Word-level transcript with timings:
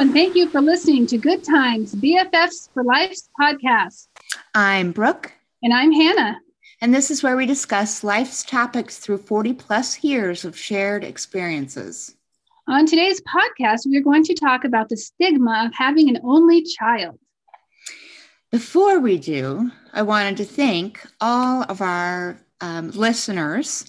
And 0.00 0.14
thank 0.14 0.34
you 0.34 0.48
for 0.48 0.62
listening 0.62 1.06
to 1.08 1.18
Good 1.18 1.44
Times 1.44 1.94
BFFs 1.94 2.72
for 2.72 2.82
Life's 2.82 3.28
podcast. 3.38 4.08
I'm 4.54 4.92
Brooke. 4.92 5.30
And 5.62 5.74
I'm 5.74 5.92
Hannah. 5.92 6.40
And 6.80 6.94
this 6.94 7.10
is 7.10 7.22
where 7.22 7.36
we 7.36 7.44
discuss 7.44 8.02
life's 8.02 8.42
topics 8.42 8.96
through 8.96 9.18
40 9.18 9.52
plus 9.52 10.02
years 10.02 10.46
of 10.46 10.56
shared 10.56 11.04
experiences. 11.04 12.16
On 12.66 12.86
today's 12.86 13.20
podcast, 13.20 13.80
we're 13.84 14.00
going 14.00 14.24
to 14.24 14.32
talk 14.32 14.64
about 14.64 14.88
the 14.88 14.96
stigma 14.96 15.66
of 15.66 15.74
having 15.74 16.08
an 16.08 16.18
only 16.24 16.62
child. 16.62 17.18
Before 18.50 19.00
we 19.00 19.18
do, 19.18 19.70
I 19.92 20.00
wanted 20.00 20.38
to 20.38 20.46
thank 20.46 21.06
all 21.20 21.64
of 21.64 21.82
our 21.82 22.40
um, 22.62 22.90
listeners 22.92 23.84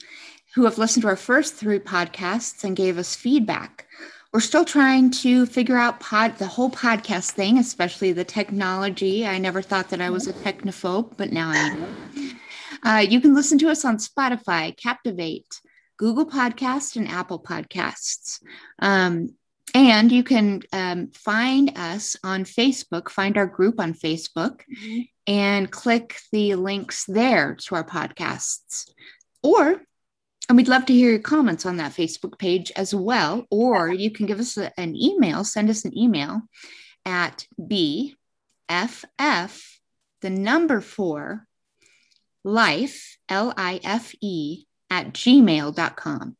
who 0.55 0.66
have 0.66 0.78
listened 0.78 1.03
to 1.03 1.08
our 1.08 1.16
first 1.16 1.55
three 1.55 1.80
podcasts 1.80 2.66
and 2.66 2.75
gave 2.75 2.98
us 2.98 3.16
feedback. 3.16 3.88
We're 4.34 4.40
still 4.40 4.63
trying 4.63 5.12
to 5.12 5.45
figure 5.45 5.76
out 5.76 5.99
pod 5.99 6.38
the 6.38 6.48
whole 6.48 6.70
podcast 6.70 7.31
thing, 7.31 7.58
especially 7.58 8.13
the 8.13 8.23
technology. 8.23 9.27
I 9.27 9.38
never 9.38 9.62
thought 9.62 9.89
that 9.89 9.99
I 9.99 10.09
was 10.09 10.26
a 10.27 10.34
technophobe, 10.34 11.17
but 11.17 11.34
now 11.34 11.49
I 11.49 11.58
am. 11.58 12.39
Uh, 12.84 13.05
you 13.08 13.20
can 13.20 13.36
listen 13.36 13.58
to 13.59 13.70
us 13.70 13.84
on 13.84 13.98
Spotify, 13.98 14.75
Captivate, 14.77 15.59
Google 15.98 16.25
Podcast, 16.25 16.95
and 16.95 17.09
Apple 17.09 17.39
Podcasts. 17.39 18.41
Um, 18.80 19.36
and 19.75 20.12
you 20.12 20.23
can 20.23 20.61
um, 20.72 21.11
find 21.13 21.78
us 21.78 22.16
on 22.23 22.45
Facebook, 22.45 23.09
find 23.09 23.38
our 23.38 23.45
group 23.45 23.80
on 23.80 23.94
Facebook, 23.94 24.61
mm-hmm. 24.61 25.02
and 25.28 25.69
click 25.69 26.17
the 26.31 26.56
links 26.56 27.06
there 27.06 27.56
to 27.66 27.75
our 27.75 27.84
podcasts. 27.84 28.89
Or 29.44 29.81
and 30.52 30.57
we'd 30.57 30.67
love 30.67 30.85
to 30.88 30.94
hear 30.94 31.11
your 31.11 31.19
comments 31.19 31.66
on 31.66 31.77
that 31.77 31.94
Facebook 31.94 32.38
page 32.38 32.73
as 32.75 32.94
well. 32.94 33.47
Or 33.49 33.88
you 33.88 34.11
can 34.11 34.25
give 34.25 34.38
us 34.38 34.57
a, 34.57 34.77
an 34.77 34.97
email, 34.97 35.45
send 35.45 35.69
us 35.69 35.85
an 35.85 35.97
email 35.97 36.41
at 37.05 37.47
BFF, 37.57 38.13
the 40.19 40.29
number 40.29 40.81
four, 40.81 41.47
life, 42.44 43.17
L 43.29 43.53
I 43.55 43.79
F 43.81 44.13
E, 44.19 44.66
at 44.89 45.13
gmail.com. 45.13 46.35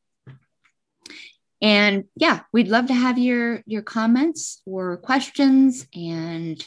And 1.61 2.03
yeah, 2.17 2.41
we'd 2.51 2.67
love 2.67 2.87
to 2.87 2.93
have 2.93 3.17
your 3.17 3.63
your 3.65 3.81
comments 3.81 4.61
or 4.65 4.97
questions, 4.97 5.87
and 5.95 6.61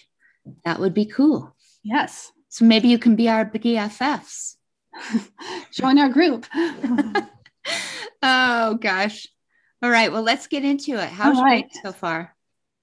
that 0.65 0.81
would 0.81 0.95
be 0.95 1.05
cool. 1.05 1.55
Yes. 1.83 2.33
So 2.49 2.65
maybe 2.65 2.89
you 2.89 2.99
can 2.99 3.17
be 3.17 3.29
our 3.29 3.45
BFFs. 3.45 4.57
Join 5.73 5.99
our 5.99 6.09
group. 6.09 6.47
oh 8.25 8.75
gosh. 8.75 9.29
All 9.83 9.91
right. 9.91 10.11
Well, 10.11 10.23
let's 10.23 10.47
get 10.47 10.65
into 10.65 10.95
it. 10.95 11.11
How's 11.11 11.41
right. 11.41 11.71
so 11.83 11.93
far? 11.93 12.35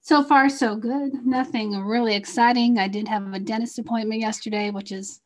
So 0.03 0.23
far, 0.23 0.49
so 0.49 0.75
good. 0.75 1.13
Nothing 1.25 1.77
really 1.83 2.15
exciting. 2.15 2.79
I 2.79 2.87
did 2.87 3.07
have 3.07 3.33
a 3.33 3.39
dentist 3.39 3.77
appointment 3.79 4.21
yesterday, 4.21 4.71
which 4.71 4.91
is 4.91 5.21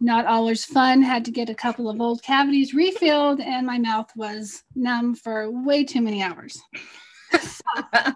not 0.00 0.26
always 0.26 0.64
fun. 0.64 1.02
Had 1.02 1.24
to 1.24 1.30
get 1.30 1.48
a 1.48 1.54
couple 1.54 1.88
of 1.88 2.00
old 2.00 2.22
cavities 2.22 2.74
refilled, 2.74 3.40
and 3.40 3.66
my 3.66 3.78
mouth 3.78 4.10
was 4.16 4.62
numb 4.74 5.14
for 5.14 5.50
way 5.50 5.84
too 5.84 6.02
many 6.02 6.22
hours. 6.22 6.60
not 7.92 8.14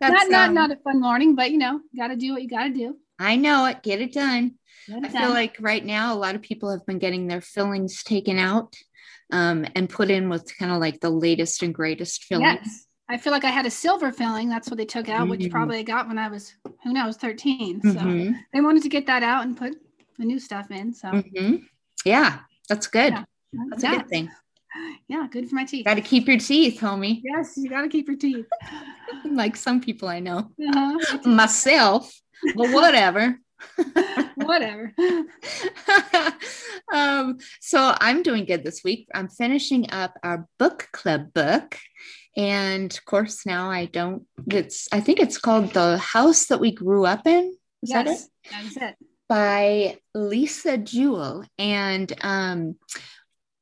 not 0.00 0.48
um, 0.48 0.54
not 0.54 0.70
a 0.70 0.76
fun 0.76 1.00
morning, 1.00 1.34
but 1.34 1.50
you 1.50 1.58
know, 1.58 1.80
got 1.96 2.08
to 2.08 2.16
do 2.16 2.32
what 2.32 2.42
you 2.42 2.48
got 2.48 2.64
to 2.64 2.72
do. 2.72 2.96
I 3.18 3.36
know 3.36 3.66
it. 3.66 3.82
Get 3.82 4.00
it 4.00 4.12
done. 4.12 4.54
Get 4.88 4.98
it 4.98 5.04
I 5.04 5.08
done. 5.08 5.22
feel 5.22 5.30
like 5.30 5.56
right 5.60 5.84
now 5.84 6.14
a 6.14 6.16
lot 6.16 6.34
of 6.34 6.42
people 6.42 6.70
have 6.70 6.86
been 6.86 6.98
getting 6.98 7.26
their 7.26 7.42
fillings 7.42 8.02
taken 8.02 8.38
out 8.38 8.74
um, 9.32 9.66
and 9.74 9.88
put 9.88 10.10
in 10.10 10.28
with 10.28 10.56
kind 10.58 10.70
of 10.70 10.78
like 10.78 11.00
the 11.00 11.10
latest 11.10 11.62
and 11.62 11.74
greatest 11.74 12.24
fillings. 12.24 12.60
Yes. 12.62 12.86
I 13.08 13.16
feel 13.18 13.32
like 13.32 13.44
I 13.44 13.50
had 13.50 13.66
a 13.66 13.70
silver 13.70 14.12
filling. 14.12 14.48
That's 14.48 14.70
what 14.70 14.76
they 14.76 14.84
took 14.84 15.08
out, 15.08 15.22
mm-hmm. 15.22 15.30
which 15.30 15.50
probably 15.50 15.78
I 15.78 15.82
got 15.82 16.08
when 16.08 16.18
I 16.18 16.28
was, 16.28 16.54
who 16.82 16.92
knows, 16.92 17.16
13. 17.16 17.82
So 17.82 17.88
mm-hmm. 17.88 18.32
they 18.52 18.60
wanted 18.60 18.82
to 18.84 18.88
get 18.88 19.06
that 19.06 19.22
out 19.22 19.44
and 19.44 19.56
put 19.56 19.74
the 20.18 20.24
new 20.24 20.38
stuff 20.38 20.70
in. 20.70 20.94
So, 20.94 21.08
mm-hmm. 21.08 21.56
yeah, 22.04 22.38
that's 22.68 22.86
good. 22.86 23.12
Yeah. 23.12 23.24
That's 23.70 23.82
yeah. 23.82 23.94
a 23.94 23.96
good 23.98 24.08
thing. 24.08 24.30
Yeah, 25.08 25.26
good 25.30 25.48
for 25.48 25.54
my 25.54 25.64
teeth. 25.64 25.84
Got 25.84 25.94
to 25.94 26.00
keep 26.00 26.26
your 26.26 26.38
teeth, 26.38 26.80
homie. 26.80 27.20
Yes, 27.22 27.54
you 27.56 27.68
got 27.68 27.82
to 27.82 27.88
keep 27.88 28.08
your 28.08 28.16
teeth. 28.16 28.46
like 29.30 29.56
some 29.56 29.80
people 29.80 30.08
I 30.08 30.20
know. 30.20 30.50
Uh-huh. 30.74 31.18
Myself, 31.28 32.10
but 32.56 32.70
whatever. 32.70 33.38
Whatever. 34.36 34.92
um, 36.92 37.38
so 37.60 37.94
I'm 38.00 38.22
doing 38.22 38.44
good 38.44 38.64
this 38.64 38.82
week. 38.84 39.08
I'm 39.14 39.28
finishing 39.28 39.90
up 39.90 40.18
our 40.22 40.46
book 40.58 40.88
club 40.92 41.32
book. 41.32 41.78
And 42.36 42.92
of 42.92 43.04
course, 43.04 43.44
now 43.44 43.70
I 43.70 43.86
don't, 43.86 44.24
it's, 44.50 44.88
I 44.92 45.00
think 45.00 45.20
it's 45.20 45.38
called 45.38 45.72
The 45.72 45.98
House 45.98 46.46
That 46.46 46.60
We 46.60 46.72
Grew 46.72 47.04
Up 47.04 47.26
In. 47.26 47.54
Is 47.82 47.90
yes, 47.90 47.92
that 47.92 48.06
it? 48.08 48.20
That's 48.50 48.76
it. 48.76 49.06
By 49.28 49.98
Lisa 50.14 50.78
Jewell. 50.78 51.44
And 51.58 52.12
um, 52.22 52.76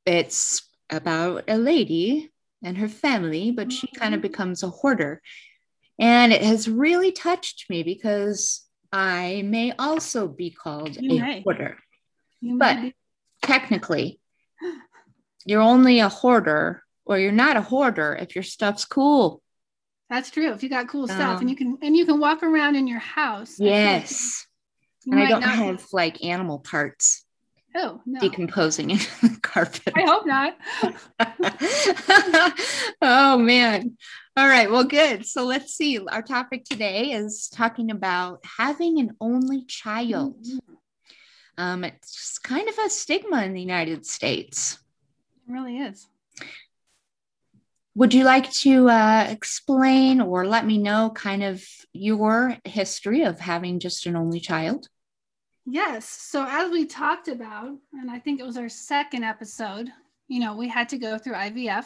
it's 0.05 0.67
about 0.89 1.45
a 1.47 1.57
lady 1.57 2.31
and 2.63 2.77
her 2.77 2.89
family, 2.89 3.51
but 3.51 3.71
she 3.71 3.87
kind 3.87 4.13
of 4.13 4.19
mm-hmm. 4.19 4.27
becomes 4.27 4.63
a 4.63 4.69
hoarder. 4.69 5.21
And 5.99 6.31
it 6.33 6.41
has 6.41 6.69
really 6.69 7.11
touched 7.11 7.69
me 7.69 7.83
because 7.83 8.65
I 8.91 9.43
may 9.45 9.73
also 9.77 10.27
be 10.27 10.49
called 10.49 10.95
you 10.95 11.17
a 11.17 11.21
may. 11.21 11.41
hoarder. 11.41 11.77
You 12.41 12.57
but 12.57 12.93
technically, 13.41 14.19
you're 15.45 15.61
only 15.61 15.99
a 15.99 16.09
hoarder 16.09 16.83
or 17.05 17.17
you're 17.17 17.31
not 17.31 17.57
a 17.57 17.61
hoarder 17.61 18.17
if 18.19 18.35
your 18.35 18.43
stuff's 18.43 18.85
cool. 18.85 19.41
That's 20.09 20.29
true. 20.29 20.51
If 20.51 20.61
you 20.61 20.69
got 20.69 20.89
cool 20.89 21.03
um, 21.03 21.07
stuff 21.09 21.41
and 21.41 21.49
you 21.49 21.55
can 21.55 21.77
and 21.81 21.95
you 21.95 22.05
can 22.05 22.19
walk 22.19 22.43
around 22.43 22.75
in 22.75 22.87
your 22.87 22.99
house. 22.99 23.57
Yes. 23.59 24.45
and 25.05 25.19
I 25.19 25.29
don't 25.29 25.41
have 25.41 25.85
like 25.93 26.23
animal 26.23 26.59
parts. 26.59 27.23
Oh, 27.73 28.01
no. 28.05 28.19
Decomposing 28.19 28.89
in 28.91 28.97
the 29.21 29.39
carpet. 29.41 29.93
I 29.95 30.01
hope 30.01 30.25
not. 30.25 30.57
oh 33.01 33.37
man. 33.37 33.97
All 34.37 34.47
right, 34.47 34.71
well, 34.71 34.85
good. 34.85 35.25
So 35.25 35.45
let's 35.45 35.73
see. 35.73 35.99
Our 35.99 36.21
topic 36.21 36.63
today 36.63 37.11
is 37.11 37.49
talking 37.49 37.91
about 37.91 38.39
having 38.57 38.97
an 38.99 39.17
only 39.19 39.65
child. 39.65 40.45
Mm-hmm. 40.45 40.73
Um, 41.57 41.83
it's 41.83 42.37
kind 42.39 42.69
of 42.69 42.77
a 42.77 42.89
stigma 42.89 43.43
in 43.43 43.53
the 43.53 43.59
United 43.59 44.05
States. 44.05 44.79
It 45.47 45.51
really 45.51 45.79
is. 45.79 46.07
Would 47.95 48.13
you 48.13 48.23
like 48.23 48.49
to 48.51 48.89
uh, 48.89 49.27
explain 49.29 50.21
or 50.21 50.47
let 50.47 50.65
me 50.65 50.77
know 50.77 51.11
kind 51.13 51.43
of 51.43 51.61
your 51.91 52.57
history 52.63 53.23
of 53.23 53.37
having 53.37 53.79
just 53.81 54.05
an 54.05 54.15
only 54.15 54.39
child? 54.39 54.87
Yes. 55.65 56.07
So, 56.07 56.45
as 56.47 56.71
we 56.71 56.85
talked 56.85 57.27
about, 57.27 57.77
and 57.93 58.09
I 58.09 58.17
think 58.17 58.39
it 58.39 58.45
was 58.45 58.55
our 58.55 58.69
second 58.69 59.25
episode, 59.25 59.89
you 60.29 60.39
know, 60.39 60.55
we 60.55 60.69
had 60.69 60.87
to 60.89 60.97
go 60.97 61.17
through 61.17 61.33
IVF. 61.33 61.85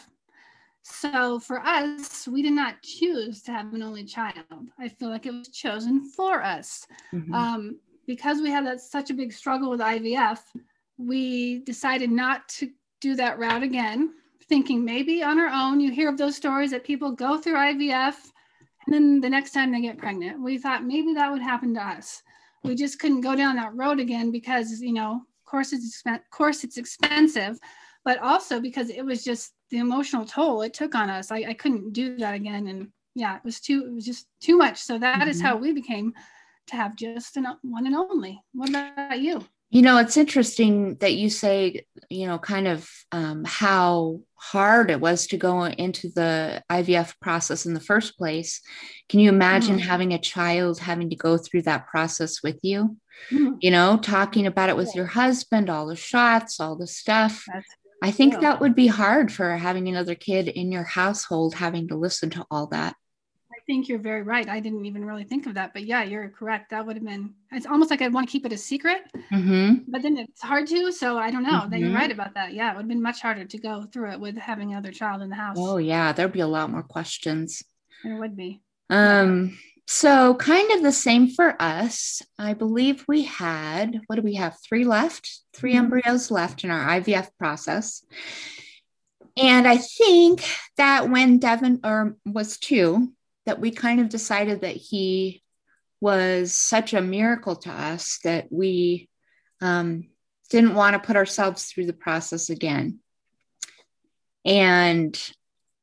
So 0.87 1.39
for 1.39 1.59
us, 1.61 2.27
we 2.27 2.43
did 2.43 2.53
not 2.53 2.83
choose 2.83 3.41
to 3.43 3.51
have 3.51 3.73
an 3.73 3.81
only 3.81 4.03
child. 4.03 4.69
I 4.77 4.87
feel 4.87 5.09
like 5.09 5.25
it 5.25 5.31
was 5.31 5.47
chosen 5.47 6.11
for 6.11 6.43
us. 6.43 6.85
Mm-hmm. 7.11 7.33
Um, 7.33 7.79
because 8.05 8.39
we 8.39 8.51
had 8.51 8.67
that, 8.67 8.81
such 8.81 9.09
a 9.09 9.15
big 9.15 9.33
struggle 9.33 9.71
with 9.71 9.79
IVF, 9.79 10.39
we 10.99 11.59
decided 11.59 12.11
not 12.11 12.47
to 12.49 12.69
do 13.01 13.15
that 13.15 13.39
route 13.39 13.63
again, 13.63 14.13
thinking 14.47 14.85
maybe 14.85 15.23
on 15.23 15.39
our 15.39 15.47
own. 15.47 15.79
You 15.79 15.91
hear 15.91 16.07
of 16.07 16.19
those 16.19 16.35
stories 16.35 16.69
that 16.69 16.83
people 16.83 17.11
go 17.11 17.39
through 17.39 17.55
IVF 17.55 18.17
and 18.85 18.93
then 18.93 19.19
the 19.21 19.29
next 19.29 19.53
time 19.53 19.71
they 19.71 19.81
get 19.81 19.97
pregnant. 19.97 20.39
We 20.39 20.59
thought 20.59 20.85
maybe 20.85 21.15
that 21.15 21.31
would 21.31 21.41
happen 21.41 21.73
to 21.73 21.81
us. 21.81 22.21
We 22.63 22.75
just 22.75 22.99
couldn't 22.99 23.21
go 23.21 23.35
down 23.35 23.55
that 23.55 23.75
road 23.75 23.99
again 23.99 24.29
because, 24.29 24.79
you 24.81 24.93
know, 24.93 25.13
of 25.15 25.45
course 25.49 25.73
it's, 25.73 26.03
expen- 26.03 26.15
of 26.15 26.29
course 26.29 26.63
it's 26.63 26.77
expensive, 26.77 27.57
but 28.05 28.19
also 28.21 28.61
because 28.61 28.89
it 28.89 29.03
was 29.03 29.23
just 29.23 29.51
the 29.71 29.79
emotional 29.79 30.25
toll 30.25 30.61
it 30.61 30.73
took 30.73 30.95
on 30.95 31.09
us. 31.09 31.31
I, 31.31 31.37
I 31.49 31.53
couldn't 31.55 31.91
do 31.91 32.15
that 32.17 32.35
again. 32.35 32.67
And 32.67 32.89
yeah, 33.15 33.35
it 33.35 33.43
was 33.43 33.59
too, 33.59 33.85
it 33.87 33.93
was 33.93 34.05
just 34.05 34.27
too 34.39 34.57
much. 34.57 34.77
So 34.77 34.99
that 34.99 35.21
mm-hmm. 35.21 35.29
is 35.29 35.41
how 35.41 35.57
we 35.57 35.73
became 35.73 36.13
to 36.67 36.75
have 36.75 36.95
just 36.95 37.35
an 37.35 37.47
one 37.63 37.87
and 37.87 37.95
only. 37.95 38.41
What 38.53 38.69
about 38.69 39.19
you? 39.19 39.43
You 39.71 39.81
know, 39.81 39.97
it's 39.97 40.15
interesting 40.15 40.95
that 40.95 41.15
you 41.15 41.29
say, 41.29 41.85
you 42.09 42.27
know, 42.27 42.37
kind 42.37 42.67
of 42.67 42.89
um, 43.11 43.43
how 43.45 44.21
hard 44.35 44.91
it 44.91 45.01
was 45.01 45.25
to 45.27 45.37
go 45.37 45.65
into 45.65 46.09
the 46.09 46.63
IVF 46.71 47.19
process 47.19 47.65
in 47.65 47.73
the 47.73 47.79
first 47.79 48.17
place. 48.17 48.61
Can 49.09 49.19
you 49.19 49.29
imagine 49.29 49.77
mm-hmm. 49.77 49.87
having 49.89 50.13
a 50.13 50.19
child 50.19 50.79
having 50.79 51.09
to 51.09 51.15
go 51.15 51.37
through 51.37 51.63
that 51.63 51.87
process 51.87 52.43
with 52.43 52.59
you? 52.61 52.97
Mm-hmm. 53.31 53.55
You 53.61 53.71
know, 53.71 53.97
talking 53.97 54.45
about 54.45 54.69
it 54.69 54.77
with 54.77 54.93
your 54.93 55.07
husband, 55.07 55.69
all 55.69 55.87
the 55.87 55.95
shots, 55.95 56.59
all 56.59 56.75
the 56.75 56.87
stuff. 56.87 57.43
That's 57.51 57.67
I 58.01 58.11
think 58.11 58.33
yeah. 58.33 58.39
that 58.41 58.61
would 58.61 58.75
be 58.75 58.87
hard 58.87 59.31
for 59.31 59.55
having 59.55 59.87
another 59.87 60.15
kid 60.15 60.47
in 60.47 60.71
your 60.71 60.83
household 60.83 61.55
having 61.55 61.87
to 61.87 61.95
listen 61.95 62.29
to 62.31 62.45
all 62.51 62.67
that. 62.67 62.95
I 63.51 63.57
think 63.65 63.87
you're 63.87 63.99
very 63.99 64.21
right. 64.21 64.47
I 64.47 64.59
didn't 64.59 64.85
even 64.85 65.05
really 65.05 65.23
think 65.23 65.47
of 65.47 65.55
that, 65.55 65.73
but 65.73 65.85
yeah, 65.85 66.03
you're 66.03 66.29
correct. 66.29 66.69
That 66.69 66.85
would 66.85 66.97
have 66.97 67.05
been. 67.05 67.33
It's 67.51 67.65
almost 67.65 67.89
like 67.89 68.01
I'd 68.01 68.13
want 68.13 68.27
to 68.27 68.31
keep 68.31 68.45
it 68.45 68.53
a 68.53 68.57
secret, 68.57 69.03
mm-hmm. 69.31 69.85
but 69.87 70.03
then 70.03 70.17
it's 70.17 70.41
hard 70.41 70.67
to. 70.67 70.91
So 70.91 71.17
I 71.17 71.31
don't 71.31 71.43
know. 71.43 71.61
Mm-hmm. 71.61 71.69
That 71.71 71.79
you're 71.79 71.93
right 71.93 72.11
about 72.11 72.35
that. 72.35 72.53
Yeah, 72.53 72.71
it 72.71 72.75
would 72.75 72.83
have 72.83 72.89
been 72.89 73.01
much 73.01 73.21
harder 73.21 73.45
to 73.45 73.57
go 73.57 73.83
through 73.91 74.11
it 74.11 74.19
with 74.19 74.37
having 74.37 74.71
another 74.71 74.91
child 74.91 75.21
in 75.21 75.29
the 75.29 75.35
house. 75.35 75.55
Oh 75.57 75.77
yeah, 75.77 76.11
there'd 76.11 76.31
be 76.31 76.41
a 76.41 76.47
lot 76.47 76.69
more 76.69 76.83
questions. 76.83 77.63
There 78.03 78.17
would 78.17 78.35
be. 78.35 78.61
Um, 78.89 79.57
so 79.87 80.35
kind 80.35 80.71
of 80.71 80.81
the 80.81 80.91
same 80.91 81.29
for 81.29 81.55
us. 81.61 82.21
I 82.39 82.53
believe 82.53 83.05
we 83.07 83.23
had, 83.23 84.01
what 84.07 84.15
do 84.15 84.21
we 84.23 84.35
have? 84.35 84.57
Three 84.67 84.83
left, 84.83 85.41
3 85.55 85.71
mm-hmm. 85.71 85.79
embryos 85.79 86.31
left 86.31 86.63
in 86.63 86.71
our 86.71 86.99
IVF 86.99 87.29
process. 87.37 88.03
And 89.37 89.67
I 89.67 89.77
think 89.77 90.43
that 90.77 91.09
when 91.09 91.39
Devin 91.39 91.81
or 91.83 92.15
was 92.25 92.57
two, 92.57 93.11
that 93.45 93.59
we 93.59 93.71
kind 93.71 93.99
of 93.99 94.09
decided 94.09 94.61
that 94.61 94.75
he 94.75 95.43
was 96.01 96.53
such 96.53 96.93
a 96.93 97.01
miracle 97.01 97.55
to 97.55 97.71
us 97.71 98.19
that 98.23 98.47
we 98.51 99.09
um, 99.61 100.07
didn't 100.49 100.75
want 100.75 100.93
to 100.93 101.05
put 101.05 101.15
ourselves 101.15 101.65
through 101.65 101.85
the 101.85 101.93
process 101.93 102.49
again. 102.49 102.99
And 104.43 105.19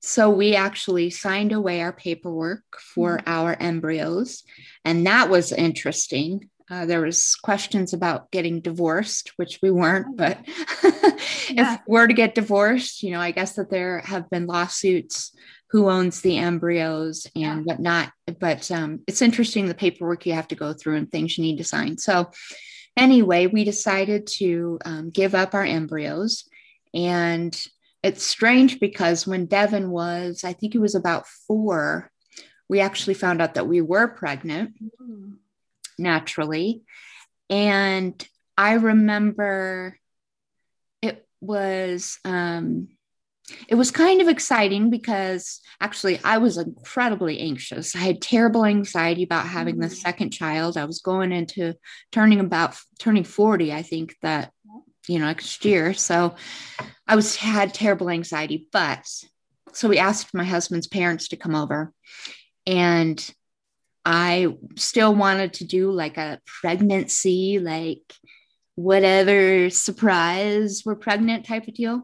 so 0.03 0.31
we 0.31 0.55
actually 0.57 1.11
signed 1.11 1.53
away 1.53 1.81
our 1.81 1.93
paperwork 1.93 2.65
for 2.79 3.19
mm-hmm. 3.19 3.29
our 3.29 3.57
embryos, 3.59 4.43
and 4.85 5.07
that 5.07 5.31
was 5.31 5.53
interesting. 5.53 6.49
Uh, 6.71 6.87
there 6.87 7.03
was 7.03 7.37
questions 7.37 7.93
about 7.93 8.31
getting 8.31 8.61
divorced, 8.61 9.33
which 9.37 9.61
we 9.63 9.71
weren't, 9.71 10.07
oh, 10.11 10.15
but 10.17 10.39
yeah. 11.51 11.75
if 11.75 11.81
we're 11.87 12.07
to 12.07 12.15
get 12.15 12.35
divorced, 12.35 13.03
you 13.03 13.11
know, 13.11 13.21
I 13.21 13.31
guess 13.31 13.55
that 13.55 13.71
there 13.71 14.01
have 14.01 14.29
been 14.31 14.47
lawsuits 14.47 15.33
who 15.73 15.89
owns 15.89 16.21
the 16.21 16.37
embryos 16.37 17.27
and 17.35 17.43
yeah. 17.43 17.59
whatnot. 17.61 18.13
But 18.39 18.71
um, 18.71 19.01
it's 19.07 19.23
interesting 19.23 19.67
the 19.67 19.75
paperwork 19.75 20.27
you 20.27 20.35
have 20.35 20.49
to 20.49 20.55
go 20.55 20.73
through 20.73 20.97
and 20.97 21.11
things 21.11 21.37
you 21.37 21.45
need 21.45 21.59
to 21.59 21.65
sign. 21.65 21.97
So 21.97 22.31
anyway, 22.97 23.47
we 23.47 23.65
decided 23.65 24.27
to 24.39 24.79
um, 24.85 25.11
give 25.11 25.35
up 25.35 25.55
our 25.55 25.65
embryos 25.65 26.45
and 26.93 27.55
it's 28.03 28.25
strange 28.25 28.81
because 28.81 29.27
when 29.27 29.47
Devin 29.47 29.91
was, 29.91 30.45
I 30.45 30.53
think 30.53 30.73
he 30.73 30.79
was 30.79 30.95
about 30.95 31.27
four, 31.47 32.11
we 32.69 32.81
actually 32.81 33.15
found 33.15 33.41
out 33.41 33.55
that 33.55 33.69
we 33.69 33.81
were 33.81 34.09
pregnant 34.09 34.73
mm. 35.01 35.35
naturally. 35.99 36.83
And 37.49 38.27
I 38.57 38.75
remember 38.75 39.99
it 41.01 41.27
was 41.41 42.19
um 42.25 42.89
it 43.69 43.75
was 43.75 43.91
kind 43.91 44.23
of 44.23 44.29
exciting 44.29 44.89
because 44.89 45.61
actually 45.81 46.21
I 46.25 46.39
was 46.39 46.57
incredibly 46.57 47.41
anxious. 47.41 47.95
I 47.95 47.99
had 47.99 48.23
terrible 48.23 48.65
anxiety 48.65 49.25
about 49.25 49.47
having 49.47 49.79
the 49.79 49.89
mm. 49.89 49.95
second 49.95 50.31
child. 50.31 50.77
I 50.77 50.85
was 50.85 51.01
going 51.01 51.33
into 51.33 51.75
turning 52.11 52.41
about 52.41 52.77
turning 52.99 53.25
40, 53.25 53.73
I 53.73 53.83
think 53.83 54.17
that 54.23 54.53
you 55.09 55.19
know 55.19 55.27
next 55.27 55.65
year. 55.65 55.95
So 55.95 56.35
I 57.07 57.17
was 57.17 57.37
had 57.37 57.75
terrible 57.75 58.11
anxiety, 58.11 58.69
but 58.73 59.07
so 59.73 59.89
we 59.89 59.99
asked 59.99 60.35
my 60.35 60.45
husband's 60.45 60.87
parents 60.87 61.29
to 61.29 61.37
come 61.37 61.55
over 61.55 61.93
and 62.67 63.35
I 64.05 64.57
still 64.77 65.15
wanted 65.15 65.55
to 65.55 65.65
do 65.65 65.91
like 65.91 66.17
a 66.17 66.41
pregnancy, 66.61 67.59
like 67.59 68.13
whatever 68.75 69.71
surprise 69.71 70.83
we're 70.85 70.97
pregnant 70.97 71.47
type 71.47 71.69
of 71.69 71.75
deal. 71.75 72.03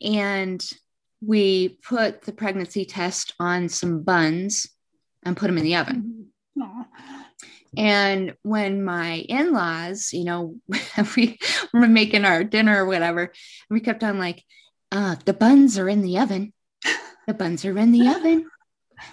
And 0.00 0.64
we 1.24 1.78
put 1.82 2.22
the 2.22 2.32
pregnancy 2.32 2.84
test 2.84 3.34
on 3.38 3.68
some 3.68 4.02
buns 4.02 4.66
and 5.22 5.36
put 5.36 5.46
them 5.46 5.58
in 5.58 5.64
the 5.64 5.76
oven. 5.76 6.21
And 7.76 8.34
when 8.42 8.84
my 8.84 9.14
in 9.14 9.52
laws, 9.52 10.12
you 10.12 10.24
know, 10.24 10.56
we 11.16 11.38
were 11.72 11.88
making 11.88 12.24
our 12.24 12.44
dinner 12.44 12.84
or 12.84 12.86
whatever, 12.86 13.32
we 13.70 13.80
kept 13.80 14.04
on 14.04 14.18
like, 14.18 14.44
uh, 14.90 15.16
the 15.24 15.32
buns 15.32 15.78
are 15.78 15.88
in 15.88 16.02
the 16.02 16.18
oven. 16.18 16.52
The 17.26 17.34
buns 17.34 17.64
are 17.64 17.78
in 17.78 17.92
the 17.92 18.08
oven. 18.08 18.50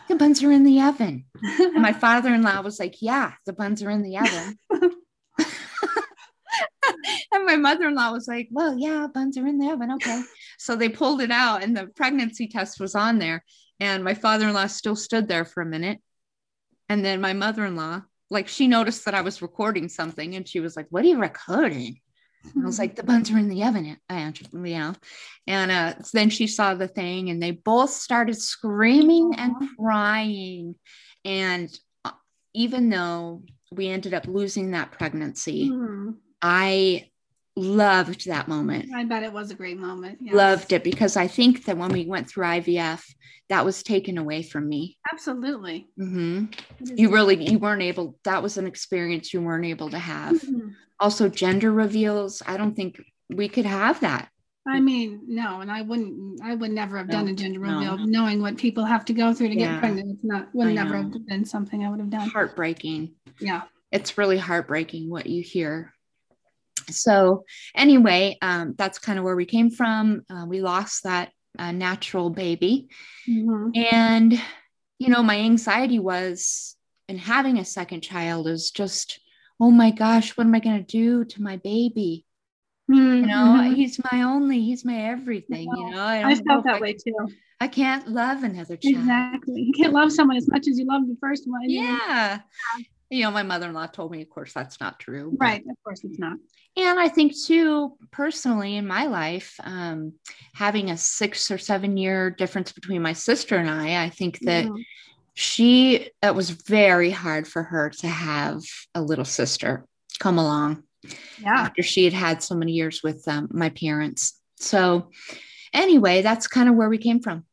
The 0.08 0.16
buns 0.16 0.44
are 0.44 0.52
in 0.52 0.64
the 0.64 0.82
oven. 0.82 1.26
And 1.42 1.82
my 1.82 1.94
father 1.94 2.34
in 2.34 2.42
law 2.42 2.62
was 2.62 2.80
like, 2.80 3.02
Yeah, 3.02 3.34
the 3.46 3.54
buns 3.54 3.84
are 3.84 3.90
in 3.90 4.02
the 4.02 4.18
oven. 4.18 4.60
and 7.32 7.46
my 7.46 7.56
mother-in-law 7.56 8.12
was 8.12 8.28
like, 8.28 8.50
Well, 8.52 8.78
yeah, 8.78 9.08
buns 9.14 9.38
are 9.38 9.48
in 9.48 9.60
the 9.60 9.72
oven. 9.72 9.92
Okay. 9.94 10.22
So 10.58 10.76
they 10.76 10.90
pulled 10.90 11.22
it 11.22 11.32
out 11.32 11.64
and 11.64 11.76
the 11.76 11.88
pregnancy 11.88 12.48
test 12.48 12.80
was 12.80 12.96
on 12.96 13.20
there. 13.20 13.44
And 13.80 14.04
my 14.04 14.14
father-in-law 14.14 14.68
still 14.68 14.96
stood 14.96 15.28
there 15.28 15.46
for 15.46 15.62
a 15.62 15.66
minute. 15.66 16.00
And 16.90 17.06
then 17.06 17.22
my 17.22 17.34
mother-in-law 17.34 18.02
like 18.30 18.48
she 18.48 18.68
noticed 18.68 19.06
that 19.06 19.16
I 19.16 19.22
was 19.22 19.42
recording 19.42 19.90
something 19.90 20.36
and 20.36 20.48
she 20.48 20.60
was 20.60 20.76
like, 20.76 20.88
What 20.90 21.04
are 21.04 21.08
you 21.08 21.20
recording? 21.20 22.00
And 22.56 22.64
I 22.64 22.66
was 22.66 22.80
like, 22.80 22.96
The 22.96 23.04
buns 23.04 23.32
are 23.32 23.38
in 23.38 23.50
the 23.50 23.64
oven. 23.64 23.98
I 24.10 24.16
answered, 24.16 24.48
yeah. 24.64 24.94
And 25.48 25.72
uh, 25.72 25.94
then 26.14 26.30
she 26.30 26.48
saw 26.48 26.74
the 26.74 26.88
thing 26.88 27.30
and 27.30 27.42
they 27.42 27.52
both 27.52 27.92
started 27.92 28.40
screaming 28.40 29.34
and 29.36 29.56
crying. 29.78 30.76
And 31.26 31.70
uh, 32.06 32.12
even 32.54 32.90
though 32.90 33.44
we 33.72 33.88
ended 33.88 34.14
up 34.14 34.28
losing 34.28 34.72
that 34.72 34.92
pregnancy, 34.92 35.70
mm. 35.70 36.16
I 36.42 37.10
loved 37.60 38.26
that 38.28 38.48
moment. 38.48 38.94
I 38.94 39.04
bet 39.04 39.24
it 39.24 39.34
was 39.34 39.52
a 39.52 39.56
great 39.56 39.78
moment. 39.78 40.20
Yes. 40.22 40.34
Loved 40.34 40.74
it 40.74 40.84
because 40.84 41.18
I 41.18 41.28
think 41.28 41.66
that 41.66 41.78
when 41.78 41.92
we 41.92 42.06
went 42.06 42.30
through 42.30 42.46
IVF, 42.46 43.04
that 43.50 43.66
was 43.66 43.84
taken 43.84 44.18
away 44.18 44.44
from 44.44 44.70
me. 44.70 44.98
Absolutely. 45.12 45.88
Mm-hmm. 46.00 46.46
You 46.96 47.12
really 47.12 47.44
you 47.44 47.60
weren't 47.60 47.82
able. 47.82 48.18
That 48.24 48.44
was 48.44 48.58
an 48.58 48.68
experience 48.68 49.34
you 49.34 49.42
weren't 49.42 49.66
able 49.66 49.90
to 49.90 50.00
have. 50.00 50.36
Mm-hmm. 50.42 50.70
Also, 51.00 51.30
gender 51.30 51.72
reveals. 51.72 52.42
I 52.46 52.58
don't 52.58 52.76
think 52.76 53.02
we 53.30 53.50
could 53.50 53.66
have 53.66 54.00
that. 54.02 54.30
I 54.68 54.80
mean, 54.80 55.22
no, 55.28 55.62
and 55.62 55.72
I 55.72 55.82
wouldn't. 55.82 56.42
I 56.44 56.54
would 56.54 56.72
never 56.72 56.98
have 56.98 57.08
no, 57.08 57.14
done 57.14 57.28
a 57.30 57.34
gender 57.34 57.60
reveal, 57.60 57.98
knowing 57.98 58.42
what 58.42 58.58
people 58.58 58.86
have 58.86 59.06
to 59.06 59.14
go 59.14 59.34
through 59.34 59.50
to 59.50 59.56
yeah. 59.56 59.74
get 59.74 59.80
pregnant. 59.80 60.12
It's 60.12 60.24
not 60.24 60.50
would 60.54 60.76
never 60.76 60.98
have 60.98 61.26
been 61.26 61.46
something 61.46 61.84
I 61.84 61.90
would 61.90 62.00
have 62.00 62.10
done. 62.10 62.30
Heartbreaking. 62.30 63.16
Yeah, 63.40 63.64
it's 63.92 64.18
really 64.18 64.38
heartbreaking 64.38 65.10
what 65.10 65.26
you 65.26 65.42
hear 65.42 65.94
so 66.94 67.46
anyway 67.76 68.38
um, 68.42 68.76
that's 68.78 69.00
kind 69.00 69.18
of 69.18 69.26
where 69.26 69.36
we 69.36 69.46
came 69.46 69.70
from. 69.70 70.24
Uh, 70.30 70.46
we 70.48 70.62
lost 70.62 71.04
that 71.04 71.32
uh, 71.58 71.72
natural 71.72 72.30
baby. 72.30 72.90
Mm-hmm. 73.28 73.70
and 73.92 74.42
you 74.98 75.10
know 75.10 75.22
my 75.22 75.38
anxiety 75.38 76.00
was 76.00 76.76
in 77.08 77.18
having 77.18 77.60
a 77.60 77.66
second 77.66 78.02
child 78.02 78.48
is 78.48 78.72
just 78.72 79.20
oh 79.60 79.70
my 79.70 79.92
gosh 79.92 80.36
what 80.36 80.48
am 80.48 80.56
i 80.56 80.60
going 80.60 80.84
to 80.84 80.84
do 80.84 81.26
to 81.26 81.42
my 81.42 81.58
baby? 81.58 82.26
Mm-hmm. 82.90 83.16
you 83.18 83.26
know 83.28 83.72
he's 83.76 84.00
my 84.12 84.24
only 84.24 84.62
he's 84.62 84.84
my 84.84 85.10
everything 85.10 85.70
you 85.76 85.92
know? 85.92 86.02
I, 86.02 86.28
I 86.28 86.36
felt 86.36 86.64
that 86.66 86.76
I, 86.76 86.80
way 86.80 86.94
too. 86.94 87.14
I 87.62 87.68
can't 87.68 88.08
love 88.08 88.44
another 88.44 88.78
child. 88.78 88.96
Exactly. 88.96 89.62
You 89.62 89.74
can't 89.74 89.92
love 89.92 90.14
someone 90.14 90.38
as 90.38 90.48
much 90.50 90.70
as 90.70 90.80
you 90.80 90.86
love 90.86 91.02
the 91.08 91.18
first 91.20 91.44
one. 91.46 91.70
Yeah 91.70 92.40
you 93.10 93.24
know, 93.24 93.32
my 93.32 93.44
mother 93.44 93.68
in 93.68 93.74
law 93.74 93.88
told 93.88 94.12
me, 94.12 94.22
of 94.22 94.30
course, 94.30 94.54
that's 94.54 94.80
not 94.80 95.00
true. 95.00 95.36
Right. 95.40 95.62
Of 95.62 95.76
course, 95.84 96.04
it's 96.04 96.20
not. 96.20 96.38
And 96.78 97.00
I 97.00 97.10
think, 97.10 97.34
too, 97.36 97.98
personally 98.12 98.76
in 98.76 98.86
my 98.86 99.06
life, 99.06 99.56
um, 99.64 100.14
having 100.54 100.92
a 100.92 100.98
six 100.98 101.50
or 101.50 101.58
seven 101.58 101.98
year 101.98 102.30
difference 102.30 102.72
between 102.72 103.02
my 103.02 103.14
sister 103.14 103.58
and 103.58 103.70
I, 103.70 104.04
I 104.04 104.10
think 104.10 104.40
that 104.42 104.66
yeah. 104.66 104.72
she, 105.34 106.10
it 106.22 106.36
was 106.36 106.52
very 106.52 107.10
hard 107.10 107.48
for 107.48 107.64
her 107.64 107.90
to 107.90 108.08
have 108.08 108.62
a 108.94 109.02
little 109.02 109.26
sister 109.26 109.86
come 110.20 110.38
along. 110.38 110.84
Yeah. 111.42 111.54
After 111.56 111.82
she 111.82 112.04
had 112.04 112.14
had 112.14 112.44
so 112.44 112.56
many 112.56 112.74
years 112.74 113.02
with 113.02 113.28
um, 113.28 113.48
my 113.52 113.70
parents. 113.70 114.40
So, 114.58 115.10
anyway, 115.74 116.22
that's 116.22 116.48
kind 116.48 116.70
of 116.70 116.76
where 116.76 116.90
we 116.90 116.98
came 116.98 117.22
from. 117.22 117.46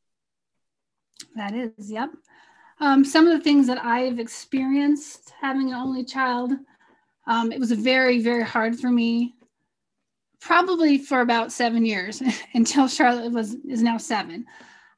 That 1.37 1.55
is, 1.55 1.91
yep. 1.91 2.11
Um, 2.81 3.05
some 3.05 3.27
of 3.27 3.37
the 3.37 3.43
things 3.43 3.67
that 3.69 3.83
I've 3.83 4.19
experienced 4.19 5.33
having 5.41 5.69
an 5.69 5.75
only 5.75 6.05
child, 6.05 6.53
um, 7.27 7.51
it 7.51 7.59
was 7.59 7.73
very, 7.73 8.21
very 8.21 8.45
hard 8.45 8.79
for 8.79 8.91
me, 8.91 9.35
probably 10.41 10.99
for 10.99 11.21
about 11.21 11.53
seven 11.53 11.87
years 11.87 12.23
until 12.55 12.87
Charlotte 12.87 13.33
was 13.33 13.55
is 13.69 13.83
now 13.83 13.97
seven. 13.97 14.45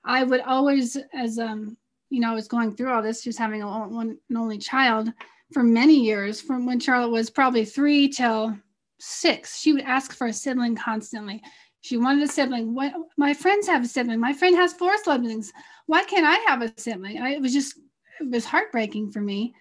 I 0.04 0.24
would 0.24 0.40
always, 0.40 0.96
as 1.14 1.38
um, 1.38 1.76
you 2.10 2.20
know, 2.20 2.32
I 2.32 2.34
was 2.34 2.48
going 2.48 2.74
through 2.74 2.92
all 2.92 3.02
this, 3.02 3.22
just 3.22 3.38
having 3.38 3.62
a 3.62 3.66
one 3.66 4.18
an 4.28 4.36
only 4.36 4.58
child 4.58 5.12
for 5.52 5.62
many 5.62 5.94
years, 5.94 6.40
from 6.40 6.66
when 6.66 6.80
Charlotte 6.80 7.10
was 7.10 7.30
probably 7.30 7.64
three 7.64 8.08
till 8.08 8.56
six. 8.98 9.60
She 9.60 9.72
would 9.72 9.82
ask 9.82 10.12
for 10.12 10.26
a 10.26 10.32
sibling 10.32 10.74
constantly. 10.74 11.42
She 11.80 11.96
wanted 11.96 12.24
a 12.24 12.28
sibling. 12.28 12.74
What 12.74 12.92
my 13.16 13.34
friends 13.34 13.66
have 13.68 13.84
a 13.84 13.88
sibling. 13.88 14.20
My 14.20 14.32
friend 14.32 14.56
has 14.56 14.72
four 14.72 14.96
siblings 14.98 15.52
why 15.88 16.04
can't 16.04 16.26
I 16.26 16.36
have 16.50 16.60
a 16.62 16.72
sibling? 16.76 17.18
I, 17.18 17.30
it 17.30 17.40
was 17.40 17.52
just, 17.52 17.78
it 18.20 18.30
was 18.30 18.44
heartbreaking 18.44 19.10
for 19.10 19.22
me 19.22 19.54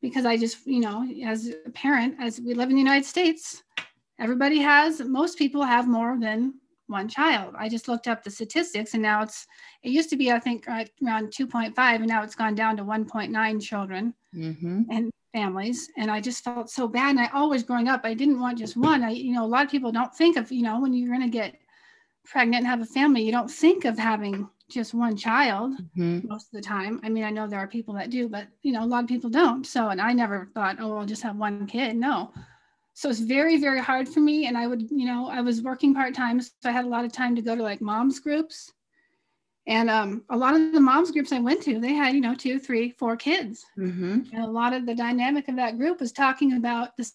because 0.00 0.24
I 0.24 0.38
just, 0.38 0.66
you 0.66 0.80
know, 0.80 1.06
as 1.24 1.54
a 1.66 1.70
parent, 1.70 2.16
as 2.18 2.40
we 2.40 2.54
live 2.54 2.70
in 2.70 2.76
the 2.76 2.82
United 2.82 3.04
States, 3.04 3.62
everybody 4.18 4.58
has, 4.60 5.00
most 5.00 5.36
people 5.36 5.62
have 5.62 5.86
more 5.86 6.18
than 6.18 6.54
one 6.86 7.06
child. 7.06 7.54
I 7.58 7.68
just 7.68 7.86
looked 7.86 8.08
up 8.08 8.24
the 8.24 8.30
statistics 8.30 8.94
and 8.94 9.02
now 9.02 9.22
it's, 9.22 9.46
it 9.82 9.90
used 9.90 10.08
to 10.08 10.16
be, 10.16 10.32
I 10.32 10.38
think, 10.38 10.66
right 10.66 10.90
around 11.04 11.34
2.5 11.38 11.76
and 11.76 12.06
now 12.06 12.22
it's 12.22 12.34
gone 12.34 12.54
down 12.54 12.78
to 12.78 12.82
1.9 12.82 13.62
children 13.62 14.14
mm-hmm. 14.34 14.82
and 14.90 15.10
families. 15.32 15.88
And 15.96 16.10
I 16.10 16.20
just 16.20 16.44
felt 16.44 16.70
so 16.70 16.88
bad. 16.88 17.10
And 17.10 17.20
I 17.20 17.28
always 17.32 17.62
growing 17.62 17.88
up, 17.88 18.02
I 18.04 18.14
didn't 18.14 18.40
want 18.40 18.58
just 18.58 18.76
one. 18.76 19.02
I, 19.02 19.10
you 19.10 19.32
know, 19.32 19.44
a 19.44 19.46
lot 19.46 19.64
of 19.64 19.70
people 19.70 19.92
don't 19.92 20.14
think 20.14 20.36
of, 20.36 20.50
you 20.50 20.62
know, 20.62 20.80
when 20.80 20.92
you're 20.92 21.08
going 21.08 21.22
to 21.22 21.28
get 21.28 21.56
pregnant 22.24 22.58
and 22.58 22.66
have 22.66 22.80
a 22.80 22.86
family, 22.86 23.22
you 23.22 23.32
don't 23.32 23.50
think 23.50 23.84
of 23.84 23.98
having 23.98 24.48
just 24.70 24.92
one 24.92 25.16
child 25.16 25.72
mm-hmm. 25.96 26.28
most 26.28 26.46
of 26.46 26.52
the 26.52 26.60
time. 26.60 27.00
I 27.02 27.08
mean, 27.08 27.24
I 27.24 27.30
know 27.30 27.46
there 27.46 27.58
are 27.58 27.66
people 27.68 27.94
that 27.94 28.10
do, 28.10 28.28
but 28.28 28.48
you 28.62 28.72
know, 28.72 28.84
a 28.84 28.86
lot 28.86 29.02
of 29.02 29.08
people 29.08 29.30
don't. 29.30 29.66
So, 29.66 29.88
and 29.88 30.00
I 30.00 30.12
never 30.12 30.50
thought, 30.54 30.76
oh, 30.80 30.96
I'll 30.96 31.06
just 31.06 31.22
have 31.22 31.36
one 31.36 31.66
kid. 31.66 31.96
No. 31.96 32.32
So 32.94 33.08
it's 33.08 33.20
very, 33.20 33.58
very 33.58 33.80
hard 33.80 34.08
for 34.08 34.20
me. 34.20 34.46
And 34.46 34.58
I 34.58 34.66
would, 34.66 34.82
you 34.90 35.06
know, 35.06 35.28
I 35.28 35.40
was 35.40 35.62
working 35.62 35.94
part 35.94 36.14
time, 36.14 36.40
so 36.40 36.50
I 36.64 36.70
had 36.70 36.84
a 36.84 36.88
lot 36.88 37.04
of 37.04 37.12
time 37.12 37.36
to 37.36 37.42
go 37.42 37.54
to 37.54 37.62
like 37.62 37.80
moms 37.80 38.18
groups. 38.18 38.72
And 39.68 39.90
um, 39.90 40.22
a 40.30 40.36
lot 40.36 40.54
of 40.54 40.72
the 40.72 40.80
moms 40.80 41.10
groups 41.10 41.30
I 41.30 41.40
went 41.40 41.62
to, 41.64 41.78
they 41.78 41.92
had, 41.92 42.14
you 42.14 42.22
know, 42.22 42.34
two, 42.34 42.58
three, 42.58 42.92
four 42.92 43.16
kids. 43.16 43.66
Mm-hmm. 43.76 44.20
And 44.32 44.42
a 44.42 44.50
lot 44.50 44.72
of 44.72 44.86
the 44.86 44.94
dynamic 44.94 45.46
of 45.48 45.56
that 45.56 45.76
group 45.76 46.00
was 46.00 46.10
talking 46.10 46.54
about 46.54 46.96
the 46.96 47.08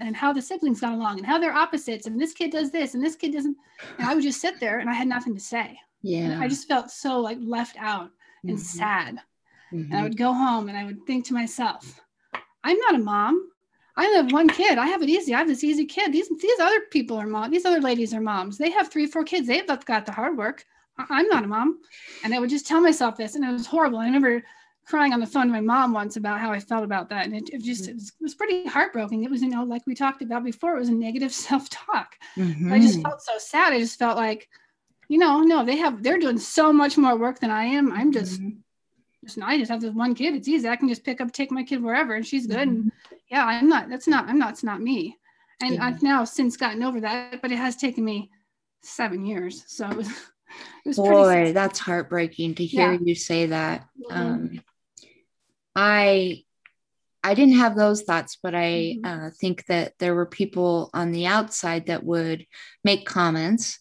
and 0.00 0.14
how 0.14 0.32
the 0.32 0.42
siblings 0.42 0.80
got 0.80 0.92
along 0.92 1.16
and 1.16 1.26
how 1.26 1.38
they're 1.38 1.54
opposites 1.54 2.06
and 2.06 2.20
this 2.20 2.34
kid 2.34 2.52
does 2.52 2.70
this 2.70 2.92
and 2.92 3.02
this 3.02 3.16
kid 3.16 3.32
doesn't 3.32 3.56
and 3.96 4.06
i 4.06 4.14
would 4.14 4.22
just 4.22 4.38
sit 4.38 4.60
there 4.60 4.80
and 4.80 4.90
i 4.90 4.92
had 4.92 5.08
nothing 5.08 5.34
to 5.34 5.40
say. 5.40 5.74
Yeah 6.02 6.32
and 6.32 6.42
i 6.42 6.48
just 6.48 6.68
felt 6.68 6.90
so 6.90 7.18
like 7.18 7.38
left 7.40 7.76
out 7.78 8.10
and 8.42 8.58
mm-hmm. 8.58 8.58
sad. 8.58 9.14
Mm-hmm. 9.72 9.90
and 9.90 9.96
i 9.96 10.02
would 10.02 10.18
go 10.18 10.34
home 10.34 10.68
and 10.68 10.76
i 10.76 10.84
would 10.84 11.06
think 11.06 11.24
to 11.26 11.32
myself 11.32 11.98
i'm 12.62 12.76
not 12.76 12.94
a 12.94 12.98
mom. 12.98 13.48
I 13.96 14.04
have 14.16 14.32
one 14.32 14.48
kid. 14.48 14.78
I 14.78 14.86
have 14.86 15.02
it 15.02 15.08
easy. 15.08 15.34
I 15.34 15.38
have 15.38 15.48
this 15.48 15.64
easy 15.64 15.86
kid. 15.86 16.12
These 16.12 16.28
these 16.40 16.60
other 16.60 16.82
people 16.90 17.16
are 17.16 17.26
mom 17.26 17.50
these 17.50 17.64
other 17.64 17.80
ladies 17.80 18.12
are 18.12 18.20
moms. 18.20 18.58
They 18.58 18.70
have 18.70 18.90
three 18.90 19.06
four 19.06 19.24
kids. 19.24 19.46
They've 19.46 19.66
got 19.66 20.04
the 20.04 20.12
hard 20.12 20.36
work 20.36 20.64
i'm 20.98 21.28
not 21.28 21.44
a 21.44 21.46
mom 21.46 21.78
and 22.24 22.34
i 22.34 22.38
would 22.38 22.50
just 22.50 22.66
tell 22.66 22.80
myself 22.80 23.16
this 23.16 23.34
and 23.34 23.44
it 23.44 23.52
was 23.52 23.66
horrible 23.66 23.98
i 23.98 24.04
remember 24.04 24.42
crying 24.90 25.12
on 25.12 25.20
the 25.20 25.26
phone 25.26 25.46
to 25.46 25.52
my 25.52 25.60
mom 25.60 25.92
once 25.92 26.16
about 26.16 26.40
how 26.40 26.50
I 26.50 26.58
felt 26.58 26.82
about 26.82 27.08
that. 27.10 27.24
And 27.24 27.34
it, 27.34 27.48
it 27.50 27.62
just 27.62 27.88
it 27.88 27.94
was, 27.94 28.08
it 28.08 28.22
was, 28.22 28.34
pretty 28.34 28.66
heartbroken. 28.66 29.22
It 29.22 29.30
was, 29.30 29.40
you 29.40 29.48
know, 29.48 29.62
like 29.62 29.86
we 29.86 29.94
talked 29.94 30.20
about 30.20 30.44
before, 30.44 30.76
it 30.76 30.80
was 30.80 30.88
a 30.88 30.94
negative 30.94 31.32
self-talk. 31.48 32.16
Mm-hmm. 32.36 32.72
I 32.72 32.80
just 32.80 32.94
mm-hmm. 32.94 33.02
felt 33.02 33.22
so 33.22 33.38
sad. 33.38 33.72
I 33.72 33.78
just 33.78 33.98
felt 33.98 34.16
like, 34.16 34.48
you 35.08 35.18
know, 35.18 35.40
no, 35.40 35.64
they 35.64 35.76
have 35.76 36.02
they're 36.02 36.18
doing 36.18 36.38
so 36.38 36.72
much 36.72 36.98
more 36.98 37.16
work 37.16 37.40
than 37.40 37.50
I 37.50 37.64
am. 37.64 37.92
I'm 37.92 38.12
just 38.12 38.40
mm-hmm. 38.40 38.58
just 39.24 39.38
I 39.42 39.58
just 39.58 39.70
have 39.70 39.80
this 39.80 39.94
one 39.94 40.14
kid. 40.14 40.34
It's 40.34 40.48
easy. 40.48 40.68
I 40.68 40.76
can 40.76 40.88
just 40.88 41.04
pick 41.04 41.20
up, 41.20 41.32
take 41.32 41.50
my 41.50 41.62
kid 41.62 41.82
wherever 41.82 42.14
and 42.14 42.26
she's 42.26 42.46
good. 42.46 42.68
Mm-hmm. 42.68 42.88
And 42.88 42.92
yeah, 43.28 43.44
I'm 43.46 43.68
not, 43.68 43.88
that's 43.88 44.08
not, 44.08 44.28
I'm 44.28 44.38
not, 44.38 44.50
it's 44.50 44.64
not 44.64 44.80
me. 44.80 45.18
And 45.62 45.74
yeah. 45.74 45.84
I've 45.84 46.02
now 46.02 46.24
since 46.24 46.56
gotten 46.56 46.82
over 46.82 47.00
that, 47.00 47.42
but 47.42 47.52
it 47.52 47.58
has 47.58 47.76
taken 47.76 48.04
me 48.04 48.30
seven 48.82 49.24
years. 49.24 49.64
So 49.66 49.88
it 49.88 49.96
was, 49.96 50.08
Boy, 50.84 51.52
that's 51.52 51.78
heartbreaking 51.78 52.56
to 52.56 52.64
hear 52.64 52.92
yeah. 52.92 52.98
you 53.02 53.14
say 53.14 53.46
that. 53.46 53.86
Mm-hmm. 54.10 54.16
Um, 54.16 54.60
I 55.74 56.44
I 57.22 57.34
didn't 57.34 57.56
have 57.56 57.76
those 57.76 58.02
thoughts, 58.02 58.38
but 58.42 58.54
I 58.54 58.98
mm-hmm. 58.98 59.04
uh, 59.04 59.30
think 59.38 59.66
that 59.66 59.92
there 59.98 60.14
were 60.14 60.26
people 60.26 60.90
on 60.94 61.12
the 61.12 61.26
outside 61.26 61.86
that 61.86 62.04
would 62.04 62.46
make 62.82 63.06
comments, 63.06 63.78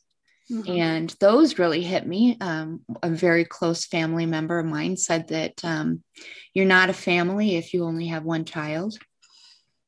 mm-hmm. 0.51 0.69
and 0.69 1.15
those 1.19 1.57
really 1.57 1.81
hit 1.81 2.05
me. 2.05 2.37
Um, 2.41 2.81
a 3.01 3.09
very 3.09 3.45
close 3.45 3.85
family 3.85 4.25
member 4.25 4.59
of 4.59 4.65
mine 4.65 4.97
said 4.97 5.29
that 5.29 5.63
um, 5.63 6.03
you're 6.53 6.65
not 6.65 6.89
a 6.89 6.93
family 6.93 7.55
if 7.55 7.73
you 7.73 7.85
only 7.85 8.07
have 8.07 8.23
one 8.23 8.45
child. 8.45 8.97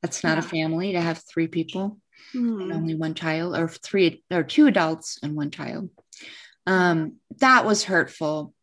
That's 0.00 0.24
not 0.24 0.38
yeah. 0.38 0.44
a 0.44 0.48
family 0.48 0.92
to 0.92 1.00
have 1.00 1.22
three 1.30 1.46
people 1.46 1.98
mm-hmm. 2.34 2.62
and 2.62 2.72
only 2.72 2.94
one 2.94 3.14
child, 3.14 3.56
or 3.56 3.68
three 3.68 4.24
or 4.30 4.42
two 4.42 4.66
adults 4.66 5.18
and 5.22 5.36
one 5.36 5.50
child. 5.50 5.90
Um, 6.66 7.16
that 7.38 7.64
was 7.64 7.84
hurtful, 7.84 8.54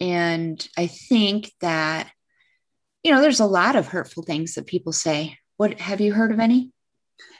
and 0.00 0.66
I 0.76 0.86
think 0.86 1.50
that 1.60 2.10
you 3.06 3.12
know, 3.12 3.20
there's 3.20 3.38
a 3.38 3.46
lot 3.46 3.76
of 3.76 3.86
hurtful 3.86 4.24
things 4.24 4.54
that 4.54 4.66
people 4.66 4.92
say. 4.92 5.38
What 5.58 5.78
have 5.78 6.00
you 6.00 6.12
heard 6.12 6.32
of 6.32 6.40
any? 6.40 6.72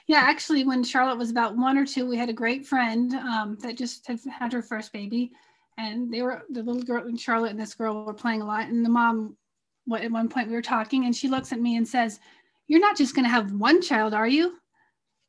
Yeah, 0.07 0.19
actually, 0.19 0.63
when 0.63 0.81
Charlotte 0.81 1.17
was 1.17 1.29
about 1.29 1.57
one 1.57 1.77
or 1.77 1.85
two, 1.85 2.07
we 2.07 2.15
had 2.15 2.29
a 2.29 2.33
great 2.33 2.65
friend 2.65 3.13
um, 3.13 3.57
that 3.59 3.77
just 3.77 4.07
had 4.07 4.21
had 4.31 4.53
her 4.53 4.61
first 4.61 4.93
baby, 4.93 5.33
and 5.77 6.09
they 6.09 6.21
were 6.21 6.43
the 6.49 6.63
little 6.63 6.81
girl 6.81 7.05
and 7.05 7.19
Charlotte 7.19 7.51
and 7.51 7.59
this 7.59 7.73
girl 7.73 8.05
were 8.05 8.13
playing 8.13 8.41
a 8.41 8.45
lot, 8.45 8.69
and 8.69 8.85
the 8.85 8.89
mom, 8.89 9.35
what 9.83 10.03
at 10.03 10.11
one 10.11 10.29
point 10.29 10.47
we 10.47 10.53
were 10.53 10.61
talking, 10.61 11.03
and 11.03 11.13
she 11.13 11.27
looks 11.27 11.51
at 11.51 11.59
me 11.59 11.75
and 11.75 11.85
says, 11.85 12.21
"You're 12.67 12.79
not 12.79 12.95
just 12.95 13.13
going 13.13 13.25
to 13.25 13.29
have 13.29 13.51
one 13.51 13.81
child, 13.81 14.13
are 14.13 14.27
you?" 14.27 14.57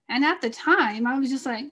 And 0.08 0.24
at 0.24 0.40
the 0.40 0.50
time, 0.50 1.04
I 1.04 1.18
was 1.18 1.30
just 1.30 1.46
like, 1.46 1.64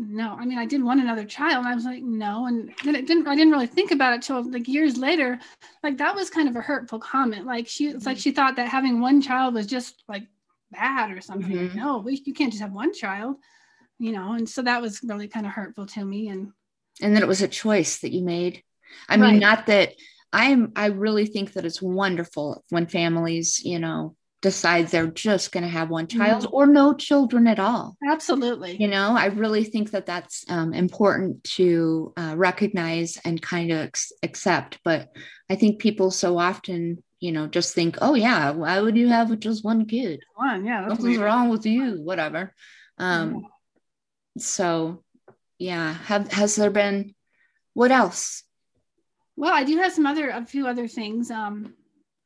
no 0.00 0.34
i 0.38 0.46
mean 0.46 0.58
i 0.58 0.64
did 0.64 0.82
want 0.82 1.00
another 1.00 1.24
child 1.24 1.58
and 1.58 1.68
i 1.68 1.74
was 1.74 1.84
like 1.84 2.02
no 2.02 2.46
and 2.46 2.72
then 2.84 2.94
it 2.94 3.06
didn't 3.06 3.26
i 3.26 3.36
didn't 3.36 3.52
really 3.52 3.66
think 3.66 3.90
about 3.90 4.14
it 4.14 4.22
till 4.22 4.42
like 4.50 4.66
years 4.66 4.96
later 4.96 5.38
like 5.82 5.98
that 5.98 6.14
was 6.14 6.30
kind 6.30 6.48
of 6.48 6.56
a 6.56 6.60
hurtful 6.60 6.98
comment 6.98 7.44
like 7.44 7.68
she 7.68 7.88
it's 7.88 8.06
like 8.06 8.16
mm-hmm. 8.16 8.22
she 8.22 8.30
thought 8.30 8.56
that 8.56 8.68
having 8.68 9.00
one 9.00 9.20
child 9.20 9.54
was 9.54 9.66
just 9.66 10.02
like 10.08 10.26
bad 10.72 11.10
or 11.10 11.20
something 11.20 11.52
mm-hmm. 11.52 11.76
no 11.76 11.98
we, 11.98 12.22
you 12.24 12.32
can't 12.32 12.52
just 12.52 12.62
have 12.62 12.72
one 12.72 12.94
child 12.94 13.36
you 13.98 14.12
know 14.12 14.32
and 14.32 14.48
so 14.48 14.62
that 14.62 14.80
was 14.80 15.02
really 15.02 15.28
kind 15.28 15.44
of 15.44 15.52
hurtful 15.52 15.84
to 15.84 16.02
me 16.02 16.28
and 16.28 16.50
and 17.02 17.14
then 17.14 17.22
it 17.22 17.28
was 17.28 17.42
a 17.42 17.48
choice 17.48 17.98
that 17.98 18.12
you 18.12 18.22
made 18.22 18.62
i 19.08 19.16
mean 19.16 19.32
right. 19.32 19.40
not 19.40 19.66
that 19.66 19.92
i'm 20.32 20.72
i 20.76 20.86
really 20.86 21.26
think 21.26 21.52
that 21.52 21.66
it's 21.66 21.82
wonderful 21.82 22.64
when 22.70 22.86
families 22.86 23.62
you 23.62 23.78
know 23.78 24.16
decides 24.42 24.90
they're 24.90 25.06
just 25.06 25.52
going 25.52 25.62
to 25.62 25.68
have 25.68 25.90
one 25.90 26.06
child 26.06 26.44
mm-hmm. 26.44 26.54
or 26.54 26.66
no 26.66 26.94
children 26.94 27.46
at 27.46 27.58
all. 27.58 27.96
Absolutely. 28.10 28.76
You 28.80 28.88
know, 28.88 29.14
I 29.14 29.26
really 29.26 29.64
think 29.64 29.90
that 29.90 30.06
that's 30.06 30.44
um, 30.48 30.72
important 30.72 31.44
to 31.44 32.14
uh, 32.16 32.34
recognize 32.36 33.18
and 33.24 33.42
kind 33.42 33.70
of 33.70 33.78
ex- 33.78 34.12
accept. 34.22 34.78
But 34.82 35.10
I 35.50 35.56
think 35.56 35.78
people 35.78 36.10
so 36.10 36.38
often, 36.38 37.02
you 37.20 37.32
know, 37.32 37.48
just 37.48 37.74
think, 37.74 37.98
oh, 38.00 38.14
yeah, 38.14 38.50
why 38.52 38.80
would 38.80 38.96
you 38.96 39.08
have 39.08 39.38
just 39.40 39.62
one 39.62 39.84
kid? 39.84 40.22
One, 40.36 40.64
yeah. 40.64 40.88
What's 40.88 41.04
wrong 41.18 41.50
with 41.50 41.66
you? 41.66 42.00
Whatever. 42.02 42.54
Um, 42.96 43.42
yeah. 43.42 44.42
So, 44.42 45.04
yeah. 45.58 45.92
Have, 45.92 46.32
has 46.32 46.56
there 46.56 46.70
been, 46.70 47.14
what 47.74 47.90
else? 47.90 48.42
Well, 49.36 49.52
I 49.52 49.64
do 49.64 49.76
have 49.78 49.92
some 49.92 50.06
other, 50.06 50.30
a 50.30 50.46
few 50.46 50.66
other 50.66 50.88
things. 50.88 51.30
Um, 51.30 51.74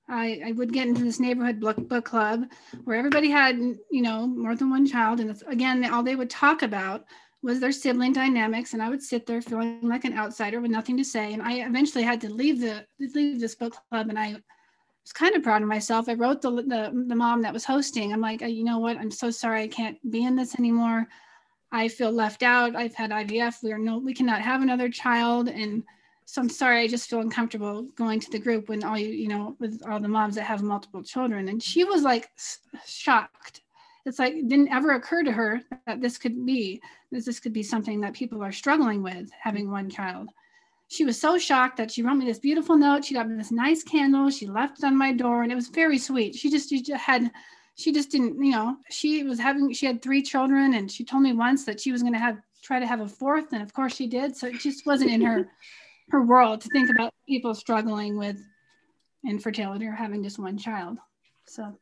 I, 0.08 0.42
I 0.46 0.52
would 0.52 0.73
get 0.73 0.87
into 0.87 1.02
this 1.02 1.20
neighborhood 1.20 1.61
book, 1.61 1.88
book 1.88 2.04
club 2.04 2.44
where 2.84 2.96
everybody 2.96 3.30
had, 3.30 3.56
you 3.56 4.02
know, 4.02 4.26
more 4.26 4.54
than 4.54 4.70
one 4.70 4.87
child. 4.87 5.20
And 5.20 5.42
again, 5.46 5.84
all 5.90 6.02
they 6.02 6.16
would 6.16 6.30
talk 6.30 6.62
about 6.62 7.04
was 7.42 7.61
their 7.61 7.73
sibling 7.73 8.12
dynamics. 8.12 8.73
And 8.73 8.82
I 8.82 8.88
would 8.88 9.02
sit 9.02 9.26
there 9.26 9.40
feeling 9.40 9.80
like 9.82 10.04
an 10.04 10.18
outsider 10.18 10.61
with 10.61 10.70
nothing 10.70 10.96
to 10.99 11.04
say. 11.04 11.32
And 11.32 11.42
I 11.42 11.66
eventually 11.66 12.04
had 12.04 12.20
to 12.23 12.32
leave 12.32 12.61
the 12.61 12.87
leave 12.99 13.40
this 13.40 13.54
book 13.54 13.76
club. 13.90 14.08
And 14.08 14.18
I 14.18 14.32
was 14.32 15.12
kind 15.12 15.34
of 15.34 15.42
proud 15.42 15.62
of 15.62 15.68
myself. 15.68 16.08
I 16.08 16.14
wrote 16.14 16.42
the, 16.42 16.50
the, 16.50 17.04
the 17.08 17.14
mom 17.14 17.42
that 17.42 17.52
was 17.52 17.64
hosting. 17.64 18.12
I'm 18.12 18.20
like, 18.20 18.40
you 18.42 18.64
know 18.64 18.78
what? 18.78 18.99
I'm 18.99 19.11
so 19.11 19.30
sorry. 19.30 19.62
I 19.62 19.68
can't 19.68 19.99
be 20.11 20.25
in 20.25 20.37
this 20.37 20.58
anymore. 20.58 21.06
I 21.73 21.88
feel 21.88 22.12
left 22.12 22.42
out. 22.42 22.76
I've 22.76 22.94
had 22.94 23.11
IVF. 23.11 23.62
We 23.62 23.73
are 23.73 23.78
no, 23.78 23.99
we 23.99 24.14
cannot 24.14 24.42
have 24.42 24.62
another 24.62 24.88
child. 24.88 25.49
And 25.49 25.82
so 26.26 26.40
I'm 26.40 26.49
sorry, 26.49 26.81
I 26.81 26.88
just 26.88 27.09
feel 27.09 27.21
uncomfortable 27.21 27.83
going 27.97 28.19
to 28.21 28.31
the 28.31 28.38
group 28.38 28.69
when 28.69 28.83
all 28.83 28.99
you, 28.99 29.09
you 29.09 29.28
know, 29.28 29.57
with 29.61 29.83
all 29.88 30.00
the 30.00 30.09
moms 30.09 30.37
that 30.37 30.45
have 30.45 30.62
multiple 30.62 31.02
children. 31.02 31.49
And 31.49 31.62
she 31.62 31.85
was 31.85 32.02
like 32.02 32.31
shocked. 32.87 33.61
It's 34.07 34.19
like 34.19 34.35
it 34.35 34.49
didn't 34.49 34.73
ever 34.73 34.93
occur 34.93 35.23
to 35.23 35.33
her 35.33 35.61
that 35.87 36.00
this 36.00 36.19
could 36.19 36.45
be, 36.45 36.81
that 37.12 37.25
this 37.25 37.40
could 37.40 37.52
be 37.52 37.62
something 37.62 38.00
that 38.00 38.14
people 38.14 38.43
are 38.43 38.52
struggling 38.52 39.02
with 39.02 39.31
having 39.38 39.71
one 39.71 39.90
child. 39.90 40.31
She 40.88 41.04
was 41.04 41.21
so 41.21 41.38
shocked 41.38 41.76
that 41.78 41.90
she 41.90 42.02
wrote 42.02 42.14
me 42.14 42.26
this 42.26 42.38
beautiful 42.38 42.76
note. 42.76 43.04
She 43.04 43.14
got 43.14 43.28
me 43.28 43.37
this 43.37 43.50
nice 43.50 43.83
candle. 43.83 44.31
She 44.31 44.47
left 44.47 44.78
it 44.78 44.85
on 44.85 44.97
my 44.97 45.12
door 45.12 45.43
and 45.43 45.52
it 45.52 45.57
was 45.57 45.69
very 45.69 45.99
sweet. 45.99 46.35
She 46.35 46.50
just, 46.50 46.71
she 46.71 46.83
just 46.83 47.02
had, 47.02 47.31
she 47.76 47.93
just 47.93 48.11
didn't, 48.11 48.43
you 48.43 48.52
know, 48.52 48.76
she 48.90 49.25
was 49.25 49.38
having, 49.38 49.73
she 49.73 49.87
had 49.87 50.02
three 50.02 50.23
children 50.23 50.75
and 50.75 50.90
she 50.90 51.04
told 51.04 51.23
me 51.23 51.33
once 51.33 51.64
that 51.64 51.81
she 51.81 51.93
was 51.93 52.02
going 52.02 52.14
to 52.14 52.19
have, 52.19 52.38
try 52.62 52.78
to 52.78 52.87
have 52.87 53.00
a 53.00 53.09
fourth. 53.09 53.52
And 53.52 53.62
of 53.62 53.73
course 53.73 53.95
she 53.95 54.07
did. 54.07 54.37
So 54.37 54.47
it 54.47 54.61
just 54.61 54.87
wasn't 54.87 55.11
in 55.11 55.23
her 55.23 55.49
her 56.11 56.23
world 56.23 56.61
to 56.61 56.68
think 56.68 56.90
about 56.90 57.14
people 57.28 57.54
struggling 57.54 58.18
with 58.18 58.38
infertility 59.26 59.87
or 59.87 59.92
having 59.92 60.23
just 60.23 60.38
one 60.38 60.58
child. 60.58 60.99
So 61.46 61.78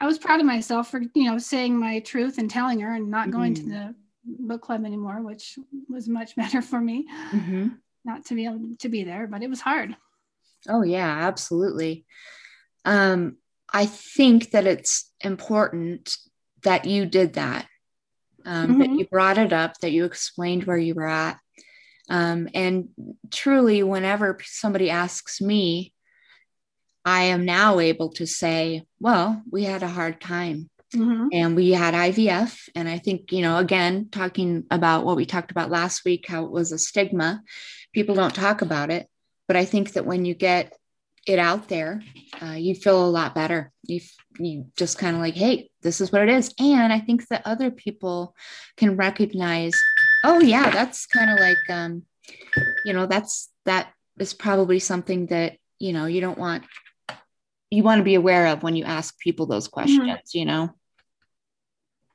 I 0.00 0.06
was 0.06 0.18
proud 0.18 0.40
of 0.40 0.46
myself 0.46 0.90
for, 0.90 1.00
you 1.14 1.30
know, 1.30 1.38
saying 1.38 1.78
my 1.78 2.00
truth 2.00 2.38
and 2.38 2.50
telling 2.50 2.80
her 2.80 2.94
and 2.94 3.10
not 3.10 3.30
going 3.30 3.54
mm-hmm. 3.54 3.70
to 3.70 3.74
the 3.74 3.94
book 4.24 4.62
club 4.62 4.84
anymore, 4.84 5.22
which 5.22 5.58
was 5.88 6.08
much 6.08 6.36
better 6.36 6.62
for 6.62 6.80
me 6.80 7.06
mm-hmm. 7.30 7.68
not 8.04 8.24
to 8.26 8.34
be 8.34 8.44
able 8.44 8.60
to 8.78 8.88
be 8.88 9.04
there, 9.04 9.26
but 9.26 9.42
it 9.42 9.50
was 9.50 9.60
hard. 9.60 9.96
Oh 10.68 10.82
yeah, 10.82 11.26
absolutely. 11.26 12.04
Um, 12.84 13.36
I 13.72 13.86
think 13.86 14.50
that 14.50 14.66
it's 14.66 15.10
important 15.20 16.16
that 16.62 16.84
you 16.84 17.06
did 17.06 17.34
that, 17.34 17.66
um, 18.44 18.68
mm-hmm. 18.68 18.78
that 18.80 18.90
you 18.90 19.06
brought 19.06 19.38
it 19.38 19.52
up, 19.52 19.78
that 19.80 19.92
you 19.92 20.04
explained 20.04 20.64
where 20.64 20.76
you 20.76 20.94
were 20.94 21.06
at, 21.06 21.38
um, 22.08 22.48
and 22.54 22.88
truly, 23.30 23.82
whenever 23.82 24.38
somebody 24.44 24.90
asks 24.90 25.40
me, 25.40 25.92
I 27.04 27.24
am 27.24 27.44
now 27.44 27.78
able 27.78 28.10
to 28.14 28.26
say, 28.26 28.84
well, 29.00 29.42
we 29.50 29.64
had 29.64 29.82
a 29.82 29.88
hard 29.88 30.20
time. 30.20 30.68
Mm-hmm. 30.94 31.28
And 31.32 31.56
we 31.56 31.70
had 31.70 31.94
IVF. 31.94 32.68
And 32.74 32.86
I 32.88 32.98
think, 32.98 33.32
you 33.32 33.40
know, 33.40 33.56
again, 33.56 34.08
talking 34.10 34.64
about 34.70 35.04
what 35.04 35.16
we 35.16 35.24
talked 35.24 35.50
about 35.50 35.70
last 35.70 36.04
week, 36.04 36.26
how 36.28 36.44
it 36.44 36.50
was 36.50 36.70
a 36.70 36.78
stigma, 36.78 37.42
people 37.94 38.14
don't 38.14 38.34
talk 38.34 38.60
about 38.60 38.90
it. 38.90 39.08
But 39.48 39.56
I 39.56 39.64
think 39.64 39.94
that 39.94 40.04
when 40.04 40.24
you 40.24 40.34
get 40.34 40.76
it 41.26 41.38
out 41.38 41.68
there, 41.68 42.02
uh, 42.42 42.56
you 42.58 42.74
feel 42.74 43.06
a 43.06 43.08
lot 43.08 43.34
better. 43.34 43.72
You, 43.84 44.00
you 44.38 44.66
just 44.76 44.98
kind 44.98 45.16
of 45.16 45.22
like, 45.22 45.34
hey, 45.34 45.70
this 45.80 46.00
is 46.00 46.12
what 46.12 46.22
it 46.22 46.28
is. 46.28 46.52
And 46.58 46.92
I 46.92 47.00
think 47.00 47.26
that 47.28 47.42
other 47.46 47.70
people 47.70 48.34
can 48.76 48.96
recognize 48.96 49.74
oh 50.24 50.40
yeah 50.40 50.70
that's 50.70 51.06
kind 51.06 51.30
of 51.30 51.38
like 51.38 51.58
um 51.68 52.02
you 52.84 52.92
know 52.92 53.06
that's 53.06 53.50
that 53.64 53.92
is 54.18 54.34
probably 54.34 54.78
something 54.78 55.26
that 55.26 55.56
you 55.78 55.92
know 55.92 56.06
you 56.06 56.20
don't 56.20 56.38
want 56.38 56.64
you 57.70 57.82
want 57.82 57.98
to 57.98 58.04
be 58.04 58.14
aware 58.14 58.46
of 58.48 58.62
when 58.62 58.76
you 58.76 58.84
ask 58.84 59.18
people 59.18 59.46
those 59.46 59.68
questions 59.68 60.00
mm-hmm. 60.00 60.38
you 60.38 60.44
know? 60.44 60.70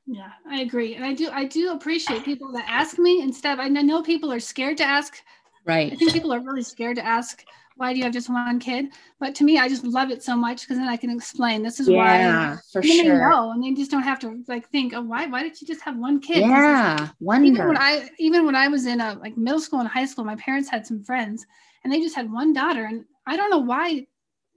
Yeah 0.06 0.30
i 0.48 0.60
agree 0.60 0.94
and 0.94 1.04
i 1.04 1.12
do 1.12 1.30
i 1.30 1.44
do 1.44 1.72
appreciate 1.72 2.24
people 2.24 2.52
that 2.52 2.64
ask 2.68 2.98
me 2.98 3.20
instead 3.20 3.60
i 3.60 3.68
know 3.68 4.02
people 4.02 4.32
are 4.32 4.40
scared 4.40 4.78
to 4.78 4.84
ask. 4.84 5.18
Right. 5.66 5.92
I 5.92 5.96
think 5.96 6.14
people 6.14 6.32
are 6.32 6.40
really 6.40 6.62
scared 6.62 6.96
to 6.96 7.04
ask 7.04 7.44
why 7.78 7.92
do 7.92 7.98
you 7.98 8.04
have 8.04 8.12
just 8.12 8.28
one 8.28 8.58
kid? 8.58 8.86
But 9.20 9.34
to 9.36 9.44
me, 9.44 9.58
I 9.58 9.68
just 9.68 9.84
love 9.84 10.10
it 10.10 10.22
so 10.22 10.36
much 10.36 10.62
because 10.62 10.76
then 10.76 10.88
I 10.88 10.96
can 10.96 11.10
explain 11.10 11.62
this 11.62 11.80
is 11.80 11.88
yeah, 11.88 12.50
why. 12.50 12.56
for 12.72 12.82
sure. 12.82 13.04
They 13.04 13.08
know, 13.08 13.52
and 13.52 13.62
they 13.62 13.72
just 13.72 13.90
don't 13.90 14.02
have 14.02 14.18
to 14.20 14.42
like 14.48 14.68
think, 14.70 14.92
oh, 14.94 15.02
why? 15.02 15.26
Why 15.26 15.42
did 15.42 15.60
you 15.60 15.66
just 15.66 15.82
have 15.82 15.96
one 15.96 16.20
kid? 16.20 16.40
Yeah, 16.40 17.08
wonder. 17.20 17.46
Even 17.46 17.68
when 17.68 17.78
I 17.78 18.08
even 18.18 18.44
when 18.44 18.56
I 18.56 18.68
was 18.68 18.86
in 18.86 19.00
a 19.00 19.14
like 19.14 19.36
middle 19.36 19.60
school 19.60 19.80
and 19.80 19.88
high 19.88 20.04
school, 20.04 20.24
my 20.24 20.36
parents 20.36 20.68
had 20.68 20.86
some 20.86 21.02
friends, 21.04 21.46
and 21.84 21.92
they 21.92 22.00
just 22.00 22.16
had 22.16 22.30
one 22.30 22.52
daughter, 22.52 22.84
and 22.84 23.04
I 23.26 23.36
don't 23.36 23.50
know 23.50 23.58
why. 23.58 24.06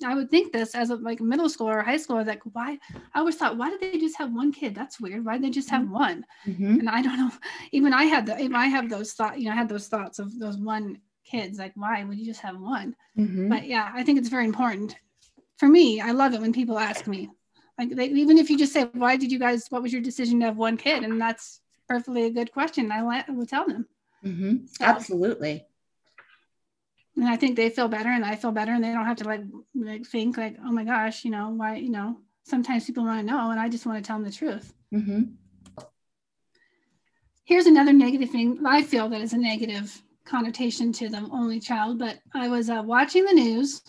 I 0.03 0.15
would 0.15 0.31
think 0.31 0.51
this 0.51 0.73
as 0.73 0.89
a 0.89 0.95
like 0.95 1.21
middle 1.21 1.47
school 1.47 1.69
or 1.69 1.83
high 1.83 1.97
school, 1.97 2.15
I 2.15 2.19
was 2.19 2.27
like 2.27 2.41
why? 2.53 2.79
I 3.13 3.19
always 3.19 3.35
thought, 3.35 3.57
why 3.57 3.69
did 3.69 3.81
they 3.81 3.99
just 3.99 4.17
have 4.17 4.33
one 4.33 4.51
kid? 4.51 4.73
That's 4.73 4.99
weird. 4.99 5.23
Why 5.23 5.33
did 5.33 5.43
they 5.43 5.51
just 5.51 5.69
have 5.69 5.83
mm-hmm. 5.83 5.93
one? 5.93 6.25
Mm-hmm. 6.47 6.79
And 6.79 6.89
I 6.89 7.03
don't 7.03 7.17
know. 7.17 7.31
Even 7.71 7.93
I 7.93 8.05
had 8.05 8.25
the, 8.25 8.35
even 8.39 8.55
I 8.55 8.65
have 8.65 8.89
those 8.89 9.13
thoughts. 9.13 9.37
You 9.37 9.45
know, 9.45 9.51
I 9.51 9.55
had 9.55 9.69
those 9.69 9.87
thoughts 9.89 10.17
of 10.17 10.39
those 10.39 10.57
one 10.57 10.97
kids 11.23 11.59
like 11.59 11.73
why 11.75 12.03
would 12.03 12.17
you 12.17 12.25
just 12.25 12.41
have 12.41 12.59
one? 12.59 12.95
Mm-hmm. 13.17 13.49
but 13.49 13.65
yeah 13.67 13.91
i 13.93 14.03
think 14.03 14.19
it's 14.19 14.29
very 14.29 14.45
important. 14.45 14.95
For 15.57 15.67
me 15.67 16.01
i 16.01 16.11
love 16.11 16.33
it 16.33 16.41
when 16.41 16.53
people 16.53 16.79
ask 16.79 17.07
me. 17.07 17.29
Like 17.77 17.95
they, 17.95 18.07
even 18.07 18.37
if 18.37 18.49
you 18.49 18.57
just 18.57 18.73
say 18.73 18.83
why 18.93 19.17
did 19.17 19.31
you 19.31 19.39
guys 19.39 19.67
what 19.69 19.81
was 19.81 19.93
your 19.93 20.01
decision 20.01 20.39
to 20.39 20.47
have 20.47 20.57
one 20.57 20.77
kid? 20.77 21.03
And 21.03 21.19
that's 21.19 21.61
perfectly 21.87 22.25
a 22.25 22.29
good 22.29 22.51
question. 22.51 22.91
I 22.91 23.23
will 23.29 23.45
tell 23.45 23.67
them. 23.67 23.87
Mm-hmm. 24.25 24.65
so, 24.67 24.85
absolutely. 24.85 25.65
And 27.15 27.27
i 27.27 27.35
think 27.35 27.55
they 27.55 27.69
feel 27.69 27.87
better 27.87 28.09
and 28.09 28.25
i 28.25 28.35
feel 28.35 28.51
better 28.51 28.71
and 28.71 28.83
they 28.83 28.91
don't 28.91 29.05
have 29.05 29.17
to 29.17 29.25
like, 29.25 29.41
like 29.75 30.05
think 30.05 30.37
like 30.37 30.57
oh 30.65 30.71
my 30.71 30.83
gosh 30.83 31.25
you 31.25 31.31
know 31.31 31.49
why 31.49 31.75
you 31.75 31.89
know? 31.89 32.17
Sometimes 32.43 32.85
people 32.85 33.03
want 33.03 33.19
to 33.19 33.31
know 33.31 33.51
and 33.51 33.59
i 33.59 33.69
just 33.69 33.85
want 33.85 33.97
to 34.03 34.07
tell 34.07 34.17
them 34.17 34.25
the 34.25 34.31
truth. 34.31 34.73
Mm-hmm. 34.93 35.21
here's 37.45 37.65
another 37.65 37.93
negative 37.93 38.29
thing 38.29 38.59
i 38.65 38.81
feel 38.81 39.07
that 39.09 39.21
is 39.21 39.33
a 39.33 39.37
negative 39.37 40.01
connotation 40.25 40.91
to 40.93 41.09
the 41.09 41.27
only 41.31 41.59
child, 41.59 41.99
but 41.99 42.19
I 42.33 42.47
was 42.47 42.69
uh, 42.69 42.81
watching 42.85 43.25
the 43.25 43.33
news 43.33 43.81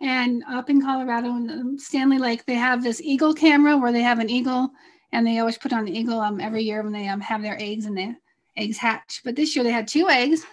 and 0.00 0.42
up 0.50 0.68
in 0.70 0.82
Colorado 0.82 1.28
in 1.28 1.78
Standley 1.78 2.18
Lake, 2.18 2.44
they 2.44 2.54
have 2.54 2.82
this 2.82 3.00
eagle 3.00 3.32
camera 3.32 3.76
where 3.76 3.92
they 3.92 4.02
have 4.02 4.18
an 4.18 4.28
eagle 4.28 4.70
and 5.12 5.26
they 5.26 5.38
always 5.38 5.56
put 5.56 5.72
on 5.72 5.84
the 5.84 5.96
eagle 5.96 6.20
um, 6.20 6.40
every 6.40 6.62
year 6.62 6.82
when 6.82 6.92
they 6.92 7.08
um, 7.08 7.20
have 7.20 7.42
their 7.42 7.56
eggs 7.60 7.86
and 7.86 7.96
the 7.96 8.14
eggs 8.56 8.76
hatch. 8.76 9.22
But 9.24 9.36
this 9.36 9.54
year 9.54 9.64
they 9.64 9.70
had 9.70 9.88
two 9.88 10.08
eggs 10.10 10.44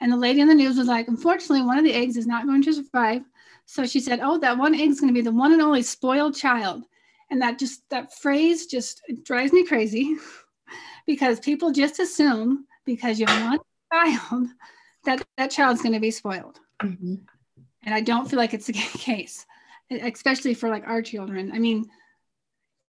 and 0.00 0.12
the 0.12 0.16
lady 0.16 0.40
in 0.40 0.48
the 0.48 0.54
news 0.54 0.76
was 0.76 0.86
like, 0.88 1.08
unfortunately, 1.08 1.62
one 1.62 1.78
of 1.78 1.84
the 1.84 1.94
eggs 1.94 2.16
is 2.16 2.26
not 2.26 2.46
going 2.46 2.62
to 2.62 2.74
survive. 2.74 3.22
So 3.64 3.86
she 3.86 3.98
said, 3.98 4.20
oh, 4.22 4.38
that 4.38 4.58
one 4.58 4.74
egg 4.74 4.90
is 4.90 5.00
going 5.00 5.12
to 5.12 5.18
be 5.18 5.24
the 5.24 5.32
one 5.32 5.52
and 5.52 5.62
only 5.62 5.82
spoiled 5.82 6.36
child. 6.36 6.84
And 7.30 7.42
that 7.42 7.58
just, 7.58 7.88
that 7.90 8.14
phrase 8.14 8.66
just 8.66 9.02
drives 9.24 9.52
me 9.52 9.66
crazy 9.66 10.16
because 11.06 11.40
people 11.40 11.72
just 11.72 11.98
assume 11.98 12.66
because 12.84 13.18
you 13.18 13.26
have 13.26 13.50
one 13.50 13.58
child 13.92 14.48
that 15.04 15.26
that 15.36 15.50
child's 15.50 15.82
going 15.82 15.94
to 15.94 16.00
be 16.00 16.10
spoiled. 16.10 16.60
Mm-hmm. 16.82 17.14
and 17.84 17.94
i 17.94 18.02
don't 18.02 18.28
feel 18.28 18.38
like 18.38 18.52
it's 18.52 18.66
the 18.66 18.72
case 19.08 19.46
especially 19.90 20.54
for 20.54 20.68
like 20.68 20.86
our 20.86 21.02
children. 21.02 21.52
I 21.52 21.58
mean 21.58 21.88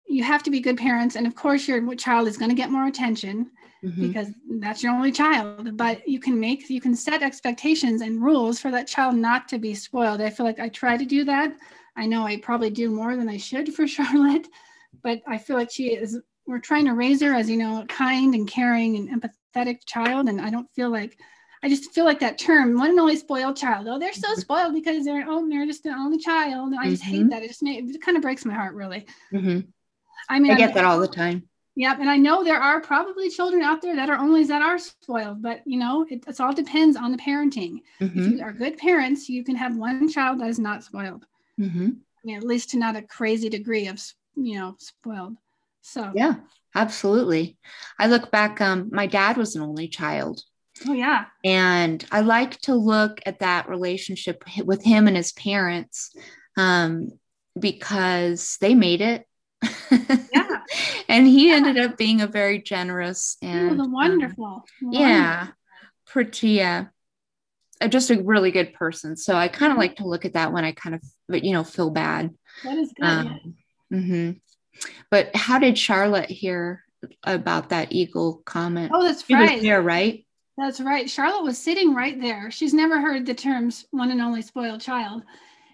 you 0.07 0.23
have 0.23 0.43
to 0.43 0.51
be 0.51 0.59
good 0.59 0.77
parents 0.77 1.15
and 1.15 1.25
of 1.25 1.35
course 1.35 1.67
your 1.67 1.95
child 1.95 2.27
is 2.27 2.37
going 2.37 2.49
to 2.49 2.55
get 2.55 2.69
more 2.69 2.85
attention 2.85 3.49
mm-hmm. 3.83 4.07
because 4.07 4.27
that's 4.59 4.83
your 4.83 4.93
only 4.93 5.11
child. 5.11 5.75
But 5.77 6.07
you 6.07 6.19
can 6.19 6.39
make 6.39 6.69
you 6.69 6.79
can 6.79 6.95
set 6.95 7.23
expectations 7.23 8.01
and 8.01 8.21
rules 8.21 8.59
for 8.59 8.71
that 8.71 8.87
child 8.87 9.15
not 9.15 9.47
to 9.49 9.57
be 9.57 9.73
spoiled. 9.73 10.21
I 10.21 10.29
feel 10.29 10.45
like 10.45 10.59
i 10.59 10.69
try 10.69 10.95
to 10.97 11.05
do 11.05 11.23
that. 11.25 11.55
I 11.95 12.05
know 12.05 12.25
i 12.25 12.37
probably 12.37 12.69
do 12.69 12.89
more 12.89 13.15
than 13.15 13.29
i 13.29 13.37
should 13.37 13.73
for 13.73 13.87
charlotte 13.95 14.47
but 15.03 15.21
i 15.27 15.37
feel 15.37 15.55
like 15.57 15.71
she 15.71 15.95
is 15.95 16.19
we're 16.45 16.59
trying 16.59 16.85
to 16.85 16.93
raise 16.93 17.21
her 17.21 17.33
as 17.33 17.49
you 17.49 17.57
know 17.57 17.85
kind 17.87 18.35
and 18.35 18.47
caring 18.47 18.95
and 18.97 19.09
empathetic 19.09 19.31
pathetic 19.55 19.85
child. 19.85 20.27
And 20.27 20.41
I 20.41 20.49
don't 20.49 20.69
feel 20.75 20.89
like, 20.89 21.17
I 21.63 21.69
just 21.69 21.93
feel 21.93 22.05
like 22.05 22.19
that 22.19 22.37
term, 22.37 22.77
one 22.77 22.89
and 22.89 22.99
only 22.99 23.15
spoiled 23.15 23.57
child. 23.57 23.87
Oh, 23.87 23.97
they're 23.97 24.13
so 24.13 24.29
mm-hmm. 24.29 24.41
spoiled 24.41 24.73
because 24.73 25.05
they're, 25.05 25.25
oh, 25.27 25.47
they're 25.49 25.65
just 25.65 25.85
an 25.85 25.93
only 25.93 26.19
child. 26.19 26.71
And 26.71 26.79
I 26.79 26.89
just 26.89 27.03
mm-hmm. 27.03 27.11
hate 27.11 27.29
that. 27.29 27.43
It 27.43 27.47
just 27.47 27.63
made, 27.63 27.89
it 27.89 28.01
kind 28.01 28.17
of 28.17 28.21
breaks 28.21 28.45
my 28.45 28.53
heart, 28.53 28.75
really. 28.75 29.07
Mm-hmm. 29.33 29.61
I 30.29 30.39
mean, 30.39 30.51
I 30.51 30.57
get 30.57 30.71
I, 30.71 30.73
that 30.73 30.85
all 30.85 30.99
the 30.99 31.07
time. 31.07 31.43
Yep. 31.77 31.99
And 31.99 32.09
I 32.09 32.17
know 32.17 32.43
there 32.43 32.61
are 32.61 32.79
probably 32.79 33.29
children 33.29 33.61
out 33.61 33.81
there 33.81 33.95
that 33.95 34.09
are 34.09 34.17
only 34.17 34.43
that 34.45 34.61
are 34.61 34.77
spoiled, 34.77 35.41
but 35.41 35.61
you 35.65 35.77
know, 35.77 36.05
it, 36.09 36.23
it 36.27 36.39
all 36.39 36.53
depends 36.53 36.95
on 36.95 37.11
the 37.11 37.17
parenting. 37.17 37.81
If 37.99 38.15
you 38.15 38.21
mm-hmm. 38.21 38.43
are 38.43 38.53
good 38.53 38.77
parents, 38.77 39.27
you 39.27 39.43
can 39.43 39.55
have 39.55 39.75
one 39.75 40.09
child 40.09 40.39
that 40.39 40.47
is 40.47 40.59
not 40.59 40.83
spoiled. 40.83 41.25
Mm-hmm. 41.59 41.89
I 41.89 42.21
mean, 42.23 42.37
at 42.37 42.43
least 42.43 42.71
to 42.71 42.77
not 42.77 42.95
a 42.95 43.01
crazy 43.01 43.49
degree 43.49 43.87
of, 43.87 44.01
you 44.35 44.57
know, 44.57 44.75
spoiled. 44.79 45.35
So, 45.81 46.11
yeah. 46.15 46.35
Absolutely. 46.75 47.57
I 47.97 48.07
look 48.07 48.31
back, 48.31 48.59
um, 48.59 48.89
my 48.91 49.07
dad 49.07 49.37
was 49.37 49.55
an 49.55 49.61
only 49.61 49.87
child. 49.87 50.41
Oh, 50.87 50.93
yeah. 50.93 51.25
And 51.43 52.05
I 52.11 52.19
like 52.19 52.59
to 52.61 52.75
look 52.75 53.21
at 53.25 53.39
that 53.39 53.69
relationship 53.69 54.43
with 54.63 54.83
him 54.83 55.07
and 55.07 55.15
his 55.15 55.31
parents 55.31 56.13
um, 56.57 57.11
because 57.57 58.57
they 58.59 58.75
made 58.75 59.01
it. 59.01 59.25
Yeah. 59.89 60.61
and 61.07 61.25
he 61.25 61.49
yeah. 61.49 61.55
ended 61.55 61.77
up 61.77 61.97
being 61.97 62.19
a 62.19 62.27
very 62.27 62.61
generous 62.61 63.37
and 63.41 63.79
oh, 63.79 63.85
wonderful. 63.87 64.65
Um, 64.83 64.91
yeah. 64.91 65.47
Pretty, 66.07 66.61
uh, 66.61 66.85
just 67.87 68.11
a 68.11 68.21
really 68.21 68.51
good 68.51 68.73
person. 68.73 69.15
So 69.15 69.35
I 69.35 69.47
kind 69.47 69.71
of 69.71 69.75
mm-hmm. 69.75 69.79
like 69.79 69.95
to 69.97 70.07
look 70.07 70.25
at 70.25 70.33
that 70.33 70.51
when 70.51 70.65
I 70.65 70.73
kind 70.73 70.95
of, 70.95 71.01
you 71.43 71.53
know, 71.53 71.63
feel 71.63 71.89
bad. 71.89 72.31
That 72.65 72.77
is 72.77 72.91
good. 72.93 73.05
Um, 73.05 73.55
mm-hmm. 73.91 74.31
But 75.09 75.35
how 75.35 75.59
did 75.59 75.77
Charlotte 75.77 76.29
hear 76.29 76.83
about 77.23 77.69
that 77.69 77.91
eagle 77.91 78.41
comment? 78.45 78.91
Oh, 78.93 79.03
that's 79.03 79.25
she 79.25 79.33
right. 79.33 79.61
there, 79.61 79.81
right? 79.81 80.25
That's 80.57 80.79
right. 80.79 81.09
Charlotte 81.09 81.43
was 81.43 81.57
sitting 81.57 81.93
right 81.93 82.19
there. 82.19 82.49
She's 82.49 82.73
never 82.73 82.99
heard 82.99 83.25
the 83.25 83.33
terms 83.33 83.85
one 83.91 84.11
and 84.11 84.21
only 84.21 84.41
spoiled 84.41 84.81
child. 84.81 85.23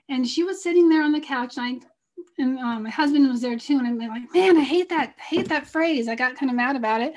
And 0.09 0.27
she 0.27 0.43
was 0.43 0.63
sitting 0.63 0.89
there 0.89 1.03
on 1.03 1.11
the 1.11 1.21
couch. 1.21 1.57
And, 1.57 1.83
I, 1.83 2.41
and 2.41 2.59
um, 2.59 2.83
my 2.83 2.89
husband 2.89 3.29
was 3.29 3.41
there 3.41 3.57
too. 3.57 3.77
And 3.77 3.87
I'm 3.87 3.97
like, 3.97 4.33
man, 4.33 4.57
I 4.57 4.63
hate 4.63 4.89
that, 4.89 5.15
hate 5.19 5.49
that 5.49 5.67
phrase. 5.67 6.07
I 6.07 6.15
got 6.15 6.35
kind 6.35 6.49
of 6.49 6.55
mad 6.55 6.75
about 6.75 7.01
it. 7.01 7.13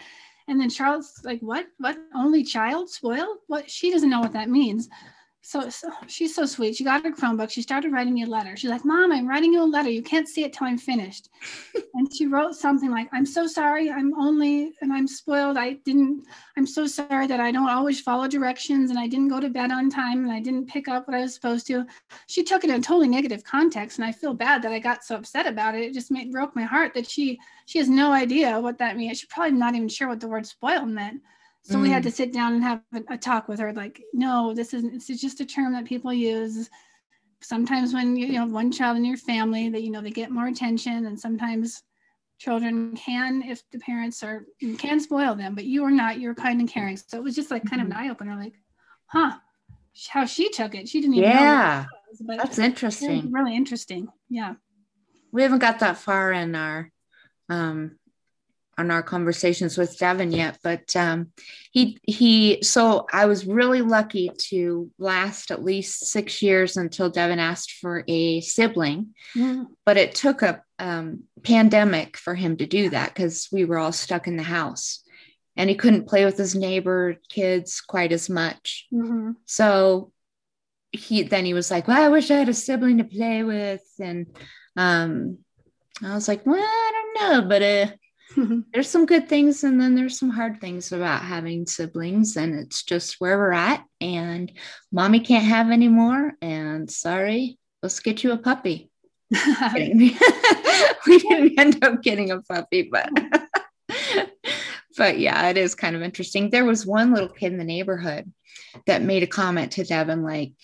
And 0.47 0.61
then 0.61 0.69
Charlotte's 0.69 1.25
like, 1.25 1.41
what? 1.41 1.67
What? 1.79 1.97
Only 2.15 2.45
child 2.45 2.91
spoiled? 2.91 3.39
What? 3.47 3.71
She 3.71 3.91
doesn't 3.91 4.11
know 4.11 4.21
what 4.21 4.35
that 4.35 4.51
means 4.51 4.89
so, 5.47 5.69
so, 5.69 5.91
she's 6.07 6.35
so 6.35 6.47
sweet. 6.47 6.75
She 6.75 6.85
got 6.85 7.05
her 7.05 7.13
Chromebook. 7.13 7.51
She 7.51 7.61
started 7.61 7.93
writing 7.93 8.15
me 8.15 8.23
a 8.23 8.27
letter. 8.27 8.57
She's 8.57 8.71
like, 8.71 8.83
Mom, 8.87 9.13
I'm 9.13 9.29
writing 9.29 9.53
you 9.53 9.63
a 9.63 9.65
letter. 9.65 9.91
You 9.91 10.03
can't 10.03 10.27
see 10.27 10.43
it 10.43 10.55
till 10.55 10.67
I'm 10.67 10.79
finished. 10.79 11.29
and 11.95 12.09
she 12.17 12.27
wrote 12.27 12.55
something 12.55 12.91
like, 12.91 13.11
I'm 13.13 13.27
so 13.27 13.47
sorry. 13.47 13.91
I'm 13.91 14.19
only, 14.19 14.73
and 14.81 14.91
I'm 14.91 15.07
spoiled. 15.07 15.59
I 15.59 15.75
didn't, 15.85 16.25
I'm 16.57 16.67
so 16.67 16.87
sorry 16.87 17.27
that 17.27 17.41
I 17.41 17.53
don't 17.53 17.69
always 17.69 18.01
follow 18.01 18.27
directions 18.27 18.89
and 18.89 18.99
I 18.99 19.07
didn't 19.07 19.29
go 19.29 19.39
to 19.39 19.51
bed 19.51 19.71
on 19.71 19.91
time 19.91 20.25
and 20.25 20.33
I 20.33 20.41
didn't 20.41 20.67
pick 20.67 20.89
up 20.89 21.07
what 21.07 21.15
I 21.15 21.21
was 21.21 21.35
supposed 21.35 21.67
to. 21.67 21.85
She 22.27 22.43
took 22.43 22.65
it 22.65 22.71
in 22.71 22.77
a 22.77 22.83
totally 22.83 23.09
negative 23.09 23.45
context. 23.45 23.99
And 23.99 24.07
I 24.07 24.13
feel 24.13 24.33
bad 24.33 24.63
that 24.63 24.73
I 24.73 24.79
got 24.79 25.05
so 25.05 25.17
upset 25.17 25.47
about 25.47 25.75
it. 25.75 25.83
It 25.83 25.93
just 25.93 26.11
made, 26.11 26.33
broke 26.33 26.57
my 26.57 26.65
heart 26.65 26.95
that 26.95 27.07
she, 27.07 27.39
she 27.67 27.79
has 27.79 27.91
no 27.91 28.13
idea 28.13 28.59
what 28.59 28.79
that 28.79 28.97
means. 28.97 29.21
She's 29.21 29.29
probably 29.29 29.59
not 29.59 29.75
even 29.75 29.91
sure 29.91 30.09
what 30.09 30.21
the 30.21 30.29
word 30.29 30.47
spoiled 30.47 30.89
meant. 30.89 31.21
So 31.65 31.77
mm. 31.77 31.83
we 31.83 31.91
had 31.91 32.03
mm. 32.03 32.07
to 32.07 32.11
sit 32.11 32.33
down 32.33 32.53
and 32.55 32.63
have 32.63 32.83
a, 32.93 33.15
a, 33.15 33.19
talk 33.19 33.49
with 33.49 33.59
her, 33.59 33.73
like, 33.73 34.03
no, 34.13 34.53
this 34.53 34.75
is 34.75 34.85
it's 34.85 35.21
just 35.21 35.41
a 35.41 35.47
term 35.47 35.73
that 35.73 35.87
people 35.87 36.13
use. 36.13 36.69
Sometimes 37.41 37.95
when 37.95 38.17
you, 38.17 38.27
you 38.27 38.39
have 38.39 38.53
one 38.53 38.71
child 38.71 38.97
in 38.99 39.05
your 39.05 39.17
family, 39.17 39.71
that 39.71 39.83
you 39.83 39.91
know 39.91 40.03
they 40.03 40.11
get 40.11 40.31
more 40.31 40.47
attention, 40.47 41.07
and 41.07 41.19
sometimes 41.19 41.83
children 42.39 42.95
can, 42.97 43.43
if 43.43 43.63
the 43.71 43.79
parents 43.79 44.23
are 44.23 44.45
can 44.79 45.01
spoil 45.01 45.35
them, 45.35 45.55
but 45.55 45.65
you 45.65 45.85
are 45.85 45.91
not. 45.91 46.21
You're 46.21 46.35
kind 46.35 46.61
and 46.61 46.69
caring. 46.69 46.97
So 46.99 47.17
it 47.17 47.23
was 47.25 47.35
just 47.35 47.51
like 47.51 47.65
kind 47.65 47.81
mm-hmm. 47.81 47.93
of 47.93 47.99
an 47.99 48.05
eye 48.05 48.11
opener, 48.11 48.37
like, 48.37 48.55
huh, 49.07 49.39
how 50.09 50.27
she 50.27 50.51
took 50.51 50.75
it. 50.75 50.89
She 50.89 51.01
didn't 51.01 51.15
even 51.15 51.31
yeah, 51.31 51.87
know. 52.21 52.37
that's 52.37 52.59
interesting. 52.59 53.33
Really 53.33 53.57
interesting. 53.57 54.09
Yeah. 54.29 54.55
We 55.33 55.43
haven't 55.43 55.61
got 55.61 55.81
that 55.81 55.97
far 55.97 56.33
in 56.33 56.55
our 56.55 56.91
um 57.49 57.99
on 58.79 58.91
our 58.91 59.03
conversations 59.03 59.79
with 59.79 59.99
Devin 59.99 60.33
yet, 60.33 60.59
but 60.63 60.95
um, 60.97 61.29
he 61.71 61.99
he. 62.03 62.63
So 62.63 63.07
I 63.13 63.27
was 63.27 63.47
really 63.47 63.83
lucky 63.83 64.31
to 64.51 64.91
last 64.99 65.51
at 65.51 65.65
least 65.65 66.07
six 66.07 66.43
years 66.43 66.77
until 66.77 67.11
Devin 67.11 67.39
asked 67.39 67.73
for 67.73 68.05
a 68.09 68.41
sibling, 68.41 69.15
mm. 69.37 69.67
but 69.85 69.97
it 69.97 70.15
took 70.15 70.43
a 70.43 70.63
um, 70.79 71.25
pandemic 71.43 72.17
for 72.17 72.35
him 72.35 72.57
to 72.57 72.67
do 72.67 72.91
that 72.91 73.15
because 73.15 73.49
we 73.53 73.65
were 73.65 73.79
all 73.79 73.93
stuck 73.93 74.27
in 74.27 74.37
the 74.37 74.43
house, 74.43 75.03
and 75.57 75.71
he 75.71 75.77
couldn't 75.77 76.09
play 76.09 76.25
with 76.25 76.37
his 76.37 76.55
neighbor 76.55 77.17
kids 77.29 77.81
quite 77.81 78.13
as 78.13 78.29
much. 78.29 78.87
Mm-hmm. 78.93 79.33
So 79.47 80.13
he 80.93 81.23
then 81.23 81.45
he 81.45 81.55
was 81.55 81.71
like, 81.71 81.89
"Well, 81.89 82.03
I 82.03 82.09
wish 82.09 82.31
I 82.31 82.37
had 82.37 82.49
a 82.49 82.55
sibling 82.55 82.99
to 82.99 83.05
play 83.05 83.43
with," 83.43 83.83
and 84.01 84.27
um, 84.77 85.39
I 86.03 86.15
was 86.15 86.29
like, 86.29 86.45
"Well, 86.47 86.57
I 86.57 86.93
don't 86.93 87.43
know, 87.43 87.49
but 87.49 87.63
uh." 87.63 87.87
there's 88.73 88.89
some 88.89 89.07
good 89.07 89.29
things 89.29 89.65
and 89.65 89.81
then 89.81 89.95
there's 89.95 90.19
some 90.19 90.31
hard 90.31 90.61
things 90.61 90.93
about 90.93 91.23
having 91.23 91.67
siblings 91.67 92.37
and 92.37 92.55
it's 92.59 92.83
just 92.83 93.21
where 93.21 93.39
we're 93.39 93.53
at 93.53 93.85
and 94.01 94.53
mommy 94.93 95.21
can't 95.21 95.45
have 95.45 95.71
any 95.71 95.89
more 95.89 96.33
and 96.41 96.91
sorry 96.91 97.59
let's 97.83 98.01
get 98.01 98.25
you 98.25 98.33
a 98.33 98.39
puppy. 98.39 98.91
We 101.07 101.19
didn't 101.19 101.59
end 101.61 101.85
up 101.85 102.03
getting 102.03 102.31
a 102.31 102.41
puppy 102.41 102.89
but 102.91 103.11
but 104.97 105.19
yeah 105.19 105.51
it 105.51 105.59
is 105.59 105.75
kind 105.75 105.95
of 105.95 106.03
interesting. 106.03 106.51
There 106.51 106.65
was 106.65 106.87
one 106.87 107.13
little 107.13 107.29
kid 107.29 107.53
in 107.53 107.59
the 107.59 107.65
neighborhood 107.65 108.33
that 108.87 109.03
made 109.03 109.23
a 109.23 109.27
comment 109.27 109.73
to 109.73 109.85
devin 109.85 110.23
like 110.23 110.55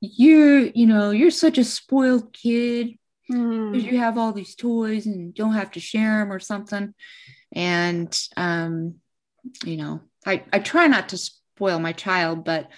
you're 0.00 0.60
you 0.60 0.86
know 0.86 1.10
you're 1.10 1.30
such 1.30 1.58
a 1.58 1.64
spoiled 1.64 2.32
kid. 2.32 2.98
Because 3.30 3.84
you 3.86 3.98
have 3.98 4.18
all 4.18 4.32
these 4.32 4.54
toys 4.54 5.06
and 5.06 5.34
don't 5.34 5.54
have 5.54 5.70
to 5.72 5.80
share 5.80 6.18
them 6.18 6.32
or 6.32 6.40
something. 6.40 6.94
And 7.52 8.18
um, 8.36 8.96
you 9.64 9.76
know, 9.76 10.00
I, 10.26 10.44
I 10.52 10.58
try 10.58 10.86
not 10.86 11.08
to 11.10 11.16
spoil 11.16 11.78
my 11.78 11.92
child, 11.92 12.44
but 12.44 12.68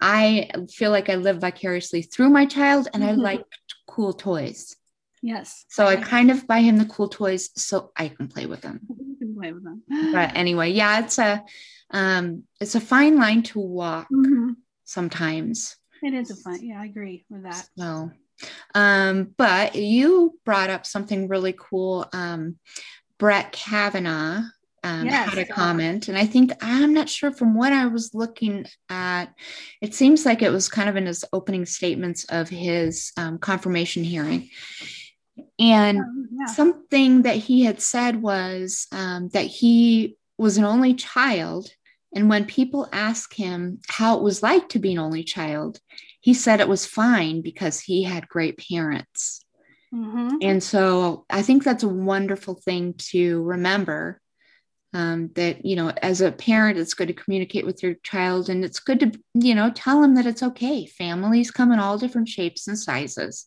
I 0.00 0.50
feel 0.70 0.90
like 0.90 1.08
I 1.08 1.16
live 1.16 1.38
vicariously 1.40 2.02
through 2.02 2.30
my 2.30 2.46
child 2.46 2.88
and 2.92 3.04
I 3.04 3.12
Mhm. 3.12 3.18
like 3.22 3.44
cool 3.86 4.12
toys. 4.12 4.76
Yes. 5.22 5.66
So 5.68 5.86
I 5.86 5.96
kind 5.96 6.30
of 6.30 6.46
buy 6.46 6.60
him 6.60 6.78
the 6.78 6.86
cool 6.86 7.08
toys 7.08 7.50
so 7.54 7.92
I 7.96 8.08
can 8.08 8.28
play 8.28 8.46
with 8.46 8.62
them. 8.62 8.80
You 8.98 9.16
can 9.26 9.34
play 9.34 9.52
with 9.52 9.64
them. 9.64 9.82
But 10.12 10.34
anyway, 10.34 10.70
yeah, 10.70 11.00
it's 11.00 11.18
a 11.18 11.44
um 11.90 12.44
it's 12.60 12.74
a 12.74 12.80
fine 12.80 13.16
line 13.16 13.42
to 13.44 13.60
walk 13.60 14.08
Mhm. 14.10 14.56
sometimes. 14.84 15.76
It 16.02 16.14
is 16.14 16.30
a 16.30 16.36
fun. 16.36 16.58
Yeah, 16.62 16.80
I 16.80 16.86
agree 16.86 17.26
with 17.28 17.42
that. 17.42 17.68
So, 17.76 18.10
um, 18.74 19.34
but 19.36 19.74
you 19.74 20.38
brought 20.44 20.70
up 20.70 20.86
something 20.86 21.28
really 21.28 21.54
cool. 21.56 22.06
Um, 22.12 22.56
Brett 23.18 23.52
Kavanaugh 23.52 24.42
um, 24.82 25.04
Yes, 25.04 25.28
had 25.28 25.38
a 25.38 25.44
comment, 25.44 26.08
and 26.08 26.16
I 26.16 26.24
think 26.24 26.52
I'm 26.62 26.94
not 26.94 27.08
sure 27.08 27.32
from 27.32 27.54
what 27.54 27.72
I 27.72 27.86
was 27.86 28.14
looking 28.14 28.64
at, 28.88 29.26
it 29.82 29.94
seems 29.94 30.24
like 30.24 30.40
it 30.40 30.50
was 30.50 30.68
kind 30.68 30.88
of 30.88 30.96
in 30.96 31.06
his 31.06 31.24
opening 31.32 31.66
statements 31.66 32.24
of 32.24 32.48
his 32.48 33.12
um, 33.18 33.38
confirmation 33.38 34.04
hearing. 34.04 34.48
And 35.58 35.98
yeah. 36.32 36.46
something 36.46 37.22
that 37.22 37.36
he 37.36 37.64
had 37.64 37.82
said 37.82 38.22
was 38.22 38.86
um, 38.92 39.28
that 39.30 39.46
he 39.46 40.16
was 40.38 40.56
an 40.56 40.64
only 40.64 40.94
child. 40.94 41.70
And 42.14 42.28
when 42.28 42.46
people 42.46 42.88
ask 42.92 43.34
him 43.34 43.80
how 43.88 44.16
it 44.16 44.22
was 44.22 44.42
like 44.42 44.70
to 44.70 44.78
be 44.78 44.92
an 44.92 44.98
only 44.98 45.22
child, 45.22 45.78
he 46.20 46.34
said 46.34 46.60
it 46.60 46.68
was 46.68 46.86
fine 46.86 47.40
because 47.42 47.80
he 47.80 48.02
had 48.02 48.28
great 48.28 48.62
parents. 48.70 49.44
Mhm. 49.92 50.38
And 50.42 50.62
so 50.62 51.24
I 51.28 51.42
think 51.42 51.64
that's 51.64 51.82
a 51.82 51.88
wonderful 51.88 52.54
thing 52.54 52.94
to 53.10 53.42
remember 53.42 54.20
um, 54.92 55.30
that, 55.34 55.64
you 55.64 55.76
know, 55.76 55.90
as 55.90 56.20
a 56.20 56.32
parent, 56.32 56.78
it's 56.78 56.94
good 56.94 57.08
to 57.08 57.14
communicate 57.14 57.64
with 57.64 57.82
your 57.82 57.94
child 58.02 58.48
and 58.48 58.64
it's 58.64 58.80
good 58.80 59.00
to, 59.00 59.12
you 59.34 59.54
know, 59.54 59.70
tell 59.70 60.02
them 60.02 60.16
that 60.16 60.26
it's 60.26 60.42
okay. 60.42 60.84
Families 60.86 61.50
come 61.52 61.70
in 61.70 61.78
all 61.78 61.96
different 61.96 62.28
shapes 62.28 62.66
and 62.66 62.76
sizes, 62.76 63.46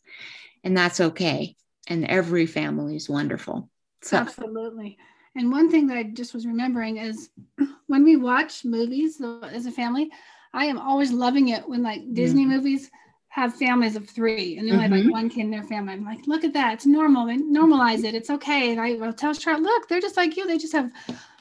and 0.64 0.76
that's 0.78 1.02
okay. 1.02 1.56
And 1.88 2.06
every 2.06 2.46
family 2.46 2.96
is 2.96 3.10
wonderful. 3.10 3.70
So, 4.04 4.18
Absolutely. 4.18 4.98
And 5.36 5.52
one 5.52 5.70
thing 5.70 5.88
that 5.88 5.98
I 5.98 6.04
just 6.04 6.34
was 6.34 6.46
remembering 6.48 6.98
is 6.98 7.30
when 7.88 8.04
we 8.04 8.16
watch 8.16 8.64
movies 8.64 9.22
as 9.44 9.66
a 9.66 9.72
family, 9.72 10.10
I 10.54 10.66
am 10.66 10.78
always 10.80 11.12
loving 11.12 11.50
it 11.50 11.68
when 11.68 11.82
like 11.84 12.14
Disney 12.14 12.46
movies 12.46 12.90
have 13.30 13.56
families 13.56 13.96
of 13.96 14.08
three 14.08 14.58
and 14.58 14.68
they 14.68 14.72
only 14.72 14.84
have 14.84 14.92
Mhm. 14.92 15.06
like 15.06 15.12
one 15.14 15.30
kid 15.30 15.42
in 15.42 15.52
their 15.52 15.64
family. 15.64 15.94
I'm 15.94 16.06
like, 16.06 16.28
look 16.28 16.44
at 16.44 16.54
that. 16.54 16.74
It's 16.76 16.86
normal. 16.86 17.26
They 17.26 17.38
normalize 17.38 18.04
it. 18.04 18.14
It's 18.14 18.30
okay. 18.30 18.72
And 18.72 18.80
I 18.80 18.94
will 18.94 19.14
tell 19.14 19.34
Charlotte, 19.34 19.64
look, 19.64 19.88
they're 19.88 20.00
just 20.00 20.18
like 20.18 20.38
you. 20.38 20.46
They 20.46 20.60
just 20.60 20.74
have 20.74 20.92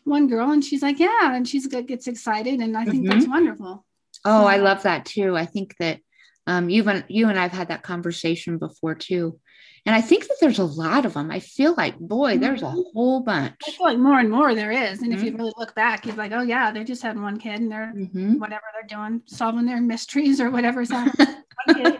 one 0.04 0.26
girl. 0.26 0.50
And 0.52 0.64
she's 0.64 0.80
like, 0.82 0.98
yeah. 0.98 1.34
And 1.34 1.46
she's 1.46 1.66
get- 1.66 1.86
gets 1.86 2.06
excited. 2.06 2.60
And 2.60 2.76
I 2.76 2.86
think 2.86 3.06
that's 3.06 3.26
wonderful. 3.28 3.84
oh, 4.24 4.46
I 4.46 4.56
love 4.56 4.82
that 4.84 5.04
too. 5.04 5.36
I 5.36 5.44
think 5.46 5.74
that 5.80 6.00
um, 6.46 6.70
you've 6.70 6.88
you 7.08 7.28
and 7.28 7.38
I've 7.38 7.52
had 7.52 7.68
that 7.68 7.82
conversation 7.82 8.56
before 8.58 8.94
too. 8.94 9.38
And 9.84 9.96
I 9.96 10.00
think 10.00 10.28
that 10.28 10.36
there's 10.40 10.60
a 10.60 10.64
lot 10.64 11.04
of 11.06 11.14
them. 11.14 11.30
I 11.32 11.40
feel 11.40 11.74
like, 11.76 11.98
boy, 11.98 12.38
there's 12.38 12.62
a 12.62 12.70
whole 12.70 13.20
bunch. 13.20 13.54
I 13.66 13.70
feel 13.72 13.86
like 13.86 13.98
more 13.98 14.20
and 14.20 14.30
more 14.30 14.54
there 14.54 14.70
is. 14.70 15.02
And 15.02 15.12
if 15.12 15.20
Mhm. 15.20 15.24
you 15.24 15.36
really 15.36 15.52
look 15.56 15.74
back, 15.74 16.06
you're 16.06 16.14
like, 16.14 16.30
oh 16.30 16.42
yeah, 16.42 16.70
they 16.70 16.84
just 16.84 17.02
had 17.02 17.20
one 17.20 17.36
kid 17.40 17.60
and 17.60 17.70
they're 17.72 17.92
Mhm. 17.92 18.38
whatever 18.38 18.62
they're 18.72 18.86
doing, 18.96 19.22
solving 19.26 19.66
their 19.66 19.80
mysteries 19.80 20.40
or 20.40 20.50
whatever's 20.50 20.90
happening. 21.66 21.98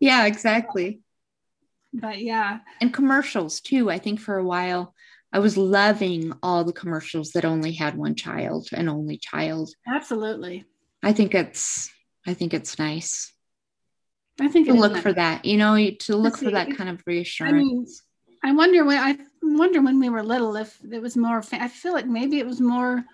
Yeah, 0.00 0.26
exactly. 0.26 1.00
but 1.94 2.18
yeah, 2.20 2.60
And 2.80 2.92
commercials 2.92 3.60
too. 3.60 3.90
I 3.90 3.98
think 3.98 4.18
for 4.18 4.36
a 4.36 4.44
while 4.44 4.94
I 5.32 5.38
was 5.38 5.56
loving 5.56 6.32
all 6.42 6.64
the 6.64 6.72
commercials 6.72 7.30
that 7.32 7.44
only 7.44 7.72
had 7.72 7.96
one 7.96 8.14
child, 8.16 8.68
an 8.72 8.88
only 8.88 9.18
child. 9.18 9.70
absolutely. 9.86 10.64
I 11.02 11.12
think 11.12 11.34
it's 11.34 11.90
I 12.26 12.34
think 12.34 12.54
it's 12.54 12.78
nice 12.78 13.32
I 14.42 14.48
think 14.48 14.66
to 14.66 14.74
look 14.74 14.96
for 14.96 15.12
that, 15.12 15.44
you 15.44 15.56
know, 15.56 15.76
to 15.90 16.16
look 16.16 16.36
for 16.36 16.46
see, 16.46 16.52
that 16.52 16.76
kind 16.76 16.90
of 16.90 17.02
reassurance. 17.06 17.54
I 17.54 17.56
mean. 17.58 17.86
I 18.44 18.52
wonder 18.52 18.84
when 18.84 18.98
I 18.98 19.16
wonder 19.40 19.80
when 19.80 20.00
we 20.00 20.08
were 20.08 20.22
little 20.22 20.56
if 20.56 20.76
it 20.90 21.00
was 21.00 21.16
more. 21.16 21.42
I 21.52 21.68
feel 21.68 21.92
like 21.92 22.06
maybe 22.06 22.40
it 22.40 22.46
was 22.46 22.60
more, 22.60 23.04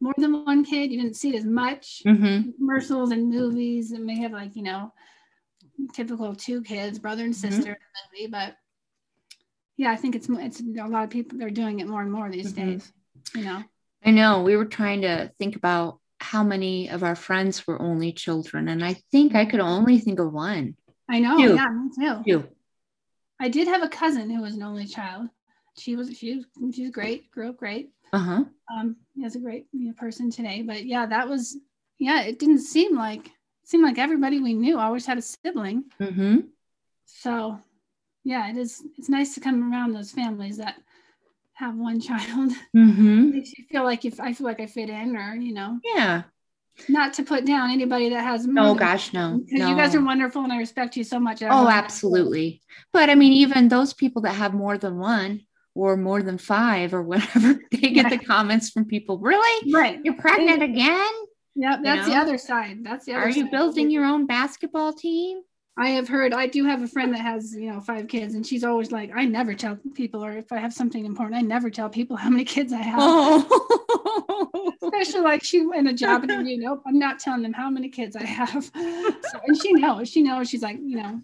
more 0.00 0.14
than 0.16 0.44
one 0.44 0.64
kid. 0.64 0.92
You 0.92 1.00
didn't 1.02 1.16
see 1.16 1.30
it 1.34 1.38
as 1.38 1.44
much. 1.44 2.02
hmm 2.04 2.50
Commercials 2.56 3.10
and 3.10 3.28
movies 3.28 3.90
that 3.90 4.00
may 4.00 4.18
have 4.20 4.30
like 4.32 4.54
you 4.54 4.62
know, 4.62 4.92
typical 5.92 6.36
two 6.36 6.62
kids, 6.62 7.00
brother 7.00 7.24
and 7.24 7.34
Mhm. 7.34 7.36
sister 7.36 7.72
in 7.72 7.78
the 7.78 8.18
movie. 8.20 8.30
But 8.30 8.56
yeah, 9.76 9.90
I 9.90 9.96
think 9.96 10.14
it's 10.14 10.28
it's 10.30 10.60
a 10.60 10.86
lot 10.86 11.02
of 11.02 11.10
people 11.10 11.36
they're 11.36 11.50
doing 11.50 11.80
it 11.80 11.88
more 11.88 12.02
and 12.02 12.12
more 12.12 12.30
these 12.30 12.52
Mhm. 12.52 12.56
days. 12.56 12.92
You 13.34 13.42
know. 13.44 13.64
I 14.04 14.12
know 14.12 14.42
we 14.42 14.56
were 14.56 14.66
trying 14.66 15.02
to 15.02 15.32
think 15.36 15.56
about 15.56 15.98
how 16.20 16.44
many 16.44 16.88
of 16.88 17.02
our 17.02 17.16
friends 17.16 17.66
were 17.66 17.80
only 17.80 18.12
children, 18.12 18.68
and 18.68 18.84
I 18.84 18.94
think 19.10 19.34
I 19.34 19.44
could 19.44 19.60
only 19.60 19.98
think 19.98 20.20
of 20.20 20.32
one. 20.32 20.76
I 21.08 21.18
know. 21.18 21.36
Two. 21.36 21.54
Yeah, 21.54 21.68
me 21.68 21.90
too. 21.98 22.22
Two. 22.26 22.48
I 23.40 23.48
did 23.48 23.68
have 23.68 23.82
a 23.82 23.88
cousin 23.88 24.30
who 24.30 24.42
was 24.42 24.54
an 24.54 24.62
only 24.62 24.86
child. 24.86 25.28
She 25.78 25.96
was 25.96 26.16
she 26.16 26.36
was 26.36 26.74
she's 26.74 26.90
great, 26.90 27.30
grew 27.30 27.48
up 27.48 27.56
great. 27.56 27.90
Uh 28.12 28.18
huh. 28.18 28.44
Um, 28.72 28.96
is 29.22 29.36
a 29.36 29.40
great 29.40 29.66
you 29.72 29.88
know, 29.88 29.94
person 29.94 30.30
today. 30.30 30.62
But 30.62 30.84
yeah, 30.84 31.06
that 31.06 31.28
was 31.28 31.56
yeah. 31.98 32.22
It 32.22 32.38
didn't 32.38 32.60
seem 32.60 32.96
like 32.96 33.26
it 33.26 33.32
seemed 33.64 33.84
like 33.84 33.98
everybody 33.98 34.40
we 34.40 34.54
knew 34.54 34.78
always 34.78 35.06
had 35.06 35.18
a 35.18 35.22
sibling. 35.22 35.84
Mm-hmm. 36.00 36.40
So 37.06 37.58
yeah, 38.24 38.50
it 38.50 38.56
is. 38.56 38.82
It's 38.98 39.08
nice 39.08 39.34
to 39.34 39.40
come 39.40 39.72
around 39.72 39.94
those 39.94 40.10
families 40.10 40.58
that 40.58 40.76
have 41.60 41.76
one 41.76 42.00
child. 42.00 42.52
Mm-hmm. 42.76 43.30
Makes 43.30 43.52
you 43.58 43.64
feel 43.70 43.84
like 43.84 44.04
if 44.04 44.18
I 44.20 44.32
feel 44.32 44.46
like 44.46 44.60
I 44.60 44.66
fit 44.66 44.88
in, 44.88 45.16
or 45.16 45.34
you 45.34 45.52
know, 45.52 45.78
Yeah. 45.84 46.22
not 46.88 47.12
to 47.14 47.22
put 47.22 47.44
down 47.44 47.70
anybody 47.70 48.08
that 48.10 48.22
has. 48.24 48.46
more 48.46 48.68
Oh 48.68 48.74
gosh, 48.74 49.12
no. 49.12 49.42
no. 49.50 49.68
you 49.68 49.76
guys 49.76 49.94
are 49.94 50.04
wonderful 50.04 50.42
and 50.42 50.52
I 50.52 50.58
respect 50.58 50.96
you 50.96 51.04
so 51.04 51.20
much. 51.20 51.42
Oh, 51.42 51.68
absolutely. 51.68 52.62
But 52.92 53.10
I 53.10 53.14
mean, 53.14 53.32
even 53.34 53.68
those 53.68 53.92
people 53.92 54.22
that 54.22 54.34
have 54.34 54.54
more 54.54 54.78
than 54.78 54.98
one 54.98 55.42
or 55.74 55.96
more 55.96 56.22
than 56.22 56.38
five 56.38 56.94
or 56.94 57.02
whatever, 57.10 57.60
they 57.70 57.90
get 57.90 58.08
the 58.10 58.18
comments 58.18 58.70
from 58.70 58.84
people. 58.86 59.18
Really? 59.18 59.72
Right. 59.72 60.00
You're 60.02 60.14
pregnant 60.16 60.62
again? 60.62 61.12
Yep. 61.56 61.80
That's 61.82 62.06
the 62.06 62.14
know? 62.14 62.22
other 62.22 62.38
side. 62.38 62.78
That's 62.82 63.04
the 63.04 63.12
other 63.14 63.24
Are 63.24 63.28
you 63.30 63.50
building 63.50 63.90
your 63.90 64.04
own 64.04 64.26
basketball 64.26 64.92
team? 64.92 65.42
I 65.80 65.88
have 65.90 66.08
heard, 66.08 66.34
I 66.34 66.46
do 66.46 66.66
have 66.66 66.82
a 66.82 66.86
friend 66.86 67.14
that 67.14 67.22
has, 67.22 67.54
you 67.54 67.72
know, 67.72 67.80
five 67.80 68.06
kids, 68.06 68.34
and 68.34 68.46
she's 68.46 68.64
always 68.64 68.92
like, 68.92 69.10
I 69.14 69.24
never 69.24 69.54
tell 69.54 69.78
people, 69.94 70.22
or 70.22 70.32
if 70.32 70.52
I 70.52 70.58
have 70.58 70.74
something 70.74 71.06
important, 71.06 71.36
I 71.36 71.40
never 71.40 71.70
tell 71.70 71.88
people 71.88 72.16
how 72.16 72.28
many 72.28 72.44
kids 72.44 72.70
I 72.70 72.82
have. 72.82 72.98
Oh. 73.00 74.74
Especially 74.82 75.22
like 75.22 75.42
she 75.42 75.60
in 75.60 75.86
a 75.86 75.94
job 75.94 76.24
interview, 76.24 76.58
nope, 76.58 76.82
I'm 76.86 76.98
not 76.98 77.18
telling 77.18 77.40
them 77.40 77.54
how 77.54 77.70
many 77.70 77.88
kids 77.88 78.14
I 78.14 78.24
have. 78.24 78.62
So, 78.64 79.40
and 79.46 79.56
she 79.56 79.72
knows, 79.72 80.10
she 80.10 80.20
knows 80.20 80.50
she's 80.50 80.62
like, 80.62 80.76
you 80.82 80.96
know, 80.96 81.22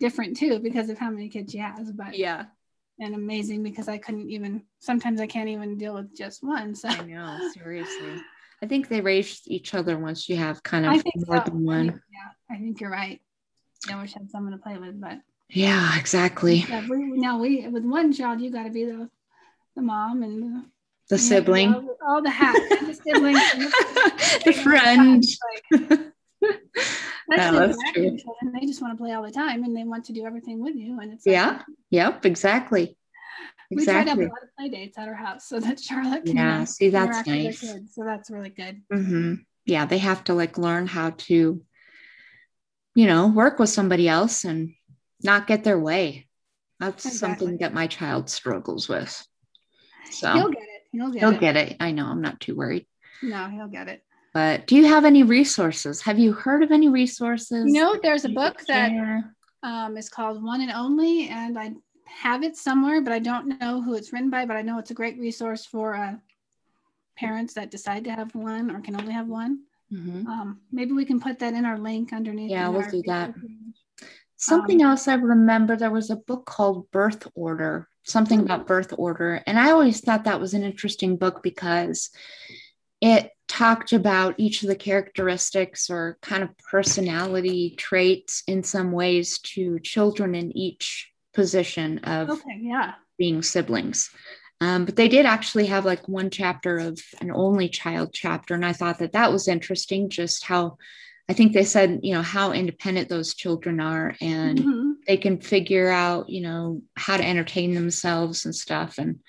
different 0.00 0.36
too 0.36 0.58
because 0.58 0.90
of 0.90 0.98
how 0.98 1.10
many 1.10 1.28
kids 1.28 1.52
she 1.52 1.58
has, 1.58 1.92
but 1.92 2.18
yeah, 2.18 2.46
and 2.98 3.14
amazing 3.14 3.62
because 3.62 3.88
I 3.88 3.98
couldn't 3.98 4.28
even, 4.28 4.64
sometimes 4.80 5.20
I 5.20 5.28
can't 5.28 5.48
even 5.48 5.78
deal 5.78 5.94
with 5.94 6.16
just 6.16 6.42
one. 6.42 6.74
So 6.74 6.88
I 6.88 7.04
know. 7.04 7.50
Seriously. 7.52 8.20
I 8.60 8.66
think 8.66 8.88
they 8.88 9.00
raise 9.00 9.42
each 9.46 9.72
other 9.72 9.96
once 9.98 10.28
you 10.28 10.36
have 10.36 10.64
kind 10.64 10.84
of 10.84 11.04
more 11.26 11.36
so. 11.36 11.44
than 11.44 11.64
one. 11.64 11.86
yeah, 11.86 12.30
I 12.50 12.58
think 12.58 12.80
you're 12.80 12.90
right. 12.90 13.20
I 13.90 14.00
wish 14.00 14.16
I 14.16 14.20
had 14.20 14.30
someone 14.30 14.52
to 14.52 14.58
play 14.58 14.78
with, 14.78 15.00
but 15.00 15.18
Yeah, 15.50 15.98
exactly. 15.98 16.64
yeah, 16.68 16.80
we, 16.88 16.96
now 17.18 17.38
we, 17.38 17.66
with 17.68 17.84
one 17.84 18.12
child, 18.12 18.40
you 18.40 18.50
got 18.50 18.64
to 18.64 18.70
be 18.70 18.84
the, 18.84 19.08
the 19.76 19.82
mom 19.82 20.22
and 20.22 20.42
the 20.42 20.64
The 21.10 21.18
sibling, 21.18 21.72
All, 21.72 21.80
the- 21.82 21.96
all 22.06 22.22
the 22.22 22.30
hats, 22.30 22.60
the 22.86 22.94
siblings, 23.04 23.42
the, 23.52 24.40
the 24.46 24.52
friend. 24.52 25.24
Like, 25.72 25.80
Yeah, 27.30 27.50
especially 27.50 27.66
that's 27.68 27.92
true. 27.92 28.16
children, 28.18 28.52
they 28.60 28.66
just 28.66 28.82
want 28.82 28.96
to 28.96 29.02
play 29.02 29.12
all 29.12 29.22
the 29.22 29.30
time 29.30 29.64
and 29.64 29.76
they 29.76 29.84
want 29.84 30.04
to 30.06 30.12
do 30.12 30.24
everything 30.26 30.62
with 30.62 30.76
you. 30.76 31.00
And 31.00 31.12
it's 31.12 31.26
like, 31.26 31.34
Yeah, 31.34 31.62
Yep, 31.90 32.26
exactly. 32.26 32.96
we 33.70 33.84
try 33.84 34.04
to 34.04 34.10
have 34.10 34.18
a 34.18 34.22
lot 34.22 34.42
of 34.42 34.54
play 34.58 34.68
dates 34.68 34.98
at 34.98 35.08
our 35.08 35.14
house 35.14 35.46
so 35.48 35.58
that 35.60 35.80
Charlotte 35.80 36.26
can 36.26 36.36
Yeah, 36.36 36.64
see, 36.64 36.90
that's 36.90 37.26
interact 37.26 37.28
with 37.28 37.36
her 37.36 37.42
nice. 37.44 37.60
kids. 37.60 37.94
So 37.94 38.04
that's 38.04 38.30
really 38.30 38.50
good. 38.50 38.82
hmm 38.92 39.34
Yeah, 39.64 39.86
they 39.86 39.98
have 39.98 40.22
to 40.24 40.34
like 40.34 40.58
learn 40.58 40.86
how 40.86 41.10
to, 41.28 41.62
you 42.94 43.06
know, 43.06 43.28
work 43.28 43.58
with 43.58 43.70
somebody 43.70 44.08
else 44.08 44.44
and 44.44 44.74
not 45.22 45.46
get 45.46 45.64
their 45.64 45.78
way. 45.78 46.28
That's 46.80 47.06
Exactly. 47.06 47.46
something 47.46 47.58
that 47.58 47.74
my 47.74 47.86
child 47.86 48.30
struggles 48.30 48.88
with. 48.88 49.26
So 50.10 50.32
He'll 50.32 50.50
get 50.50 50.62
it. 50.62 50.82
He'll 50.92 51.10
get 51.10 51.20
he'll 51.20 51.30
it. 51.32 51.40
get 51.40 51.56
it. 51.56 51.76
I 51.80 51.90
know. 51.90 52.06
I'm 52.06 52.22
not 52.22 52.40
too 52.40 52.54
worried. 52.54 52.86
No, 53.22 53.48
he'll 53.48 53.68
get 53.68 53.88
it. 53.88 54.04
But 54.32 54.66
do 54.66 54.76
you 54.76 54.86
have 54.86 55.04
any 55.04 55.22
resources? 55.22 56.02
Have 56.02 56.18
you 56.18 56.32
heard 56.32 56.62
of 56.62 56.72
any 56.72 56.88
resources? 56.88 57.72
Know, 57.72 57.98
there's 58.02 58.24
a 58.24 58.28
book 58.28 58.60
that 58.66 58.92
um, 59.62 59.96
is 59.96 60.08
called 60.08 60.42
One 60.42 60.60
and 60.60 60.72
Only, 60.72 61.28
and 61.28 61.58
I 61.58 61.72
have 62.06 62.42
it 62.42 62.56
somewhere, 62.56 63.00
but 63.00 63.12
I 63.12 63.20
don't 63.20 63.60
know 63.60 63.80
who 63.80 63.94
it's 63.94 64.12
written 64.12 64.30
by. 64.30 64.44
But 64.44 64.56
I 64.56 64.62
know 64.62 64.78
it's 64.78 64.90
a 64.90 64.94
great 64.94 65.18
resource 65.18 65.64
for 65.64 65.94
uh, 65.94 66.14
parents 67.16 67.54
that 67.54 67.70
decide 67.70 68.04
to 68.04 68.12
have 68.12 68.34
one 68.34 68.70
or 68.70 68.80
can 68.80 69.00
only 69.00 69.12
have 69.12 69.28
one. 69.28 69.60
Mhm. 69.92 70.26
Um, 70.26 70.60
maybe 70.72 70.92
we 70.92 71.04
can 71.04 71.20
put 71.20 71.38
that 71.40 71.54
in 71.54 71.64
our 71.64 71.78
link 71.78 72.12
underneath. 72.12 72.50
Yeah, 72.50 72.68
we'll 72.68 72.88
do 72.88 73.02
that. 73.06 73.34
Page. 73.34 74.08
Something 74.36 74.82
Um, 74.82 74.90
else 74.90 75.08
I 75.08 75.14
remember 75.14 75.76
there 75.76 75.90
was 75.90 76.10
a 76.10 76.16
book 76.16 76.44
called 76.46 76.90
Birth 76.90 77.28
Order, 77.34 77.88
something 78.02 78.40
about 78.40 78.66
birth 78.66 78.92
order. 78.98 79.42
And 79.46 79.58
I 79.58 79.70
always 79.70 80.00
thought 80.00 80.24
that 80.24 80.40
was 80.40 80.54
an 80.54 80.62
interesting 80.64 81.16
book 81.16 81.42
because 81.42 82.10
it 83.00 83.30
talked 83.48 83.92
about 83.92 84.34
each 84.38 84.62
of 84.62 84.68
the 84.68 84.76
characteristics 84.76 85.88
or 85.88 86.18
kind 86.20 86.42
of 86.42 86.56
personality 86.58 87.74
traits 87.76 88.42
in 88.46 88.62
some 88.62 88.90
ways 88.92 89.38
to 89.40 89.78
children 89.80 90.34
in 90.34 90.54
each 90.56 91.12
position 91.34 91.98
of 92.00 92.30
Okay, 92.30 92.58
yeah. 92.60 92.94
being 93.18 93.42
siblings. 93.42 94.10
Um, 94.60 94.84
but 94.84 94.96
they 94.96 95.08
did 95.08 95.26
actually 95.26 95.66
have 95.66 95.84
like 95.84 96.08
one 96.08 96.30
chapter 96.30 96.78
of 96.78 97.00
an 97.20 97.30
only 97.32 97.68
child 97.68 98.10
chapter. 98.12 98.54
And 98.54 98.64
I 98.64 98.72
thought 98.72 98.98
that 99.00 99.12
that 99.12 99.32
was 99.32 99.48
interesting, 99.48 100.08
just 100.08 100.44
how 100.44 100.78
I 101.28 101.32
think 101.32 101.52
they 101.52 101.64
said, 101.64 102.00
you 102.02 102.12
know, 102.14 102.22
how 102.22 102.52
independent 102.52 103.08
those 103.08 103.34
children 103.34 103.80
are 103.80 104.14
and 104.20 104.58
Mhm. 104.58 104.94
they 105.06 105.16
can 105.16 105.40
figure 105.40 105.88
out, 105.90 106.28
you 106.28 106.42
know, 106.42 106.82
how 106.96 107.16
to 107.16 107.26
entertain 107.26 107.74
themselves 107.74 108.44
and 108.44 108.54
stuff. 108.54 108.98
And 108.98 109.20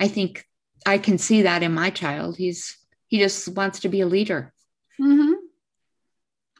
I 0.00 0.08
think 0.08 0.44
I 0.84 0.98
can 0.98 1.18
see 1.18 1.42
that 1.42 1.62
in 1.62 1.72
my 1.72 1.90
child. 1.90 2.36
He's, 2.36 2.76
he 3.06 3.18
just 3.18 3.48
wants 3.48 3.80
to 3.80 3.88
be 3.88 4.00
a 4.00 4.06
leader. 4.06 4.52
Mhm. 5.00 5.34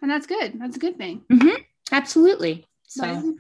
And 0.02 0.10
that's 0.10 0.26
good. 0.26 0.58
That's 0.58 0.76
a 0.76 0.80
good 0.80 0.96
thing. 0.98 1.24
Absolutely. 1.92 2.66
So. 2.86 3.36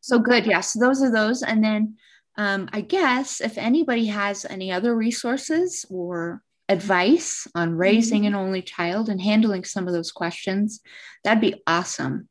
So 0.00 0.18
good. 0.18 0.46
Yes. 0.46 0.72
So 0.72 0.80
those 0.80 1.02
are 1.02 1.10
those. 1.10 1.42
And 1.42 1.62
then 1.64 1.96
um, 2.36 2.68
I 2.72 2.82
guess 2.82 3.40
if 3.40 3.56
anybody 3.56 4.06
has 4.06 4.44
any 4.44 4.70
other 4.70 4.94
resources 4.94 5.86
or 5.90 6.42
advice 6.68 7.46
on 7.54 7.76
raising 7.76 8.26
an 8.26 8.34
only 8.34 8.62
child 8.62 9.08
and 9.08 9.20
handling 9.20 9.64
some 9.64 9.86
of 9.86 9.94
those 9.94 10.12
questions, 10.12 10.80
that'd 11.24 11.40
be 11.40 11.62
awesome. 11.66 12.28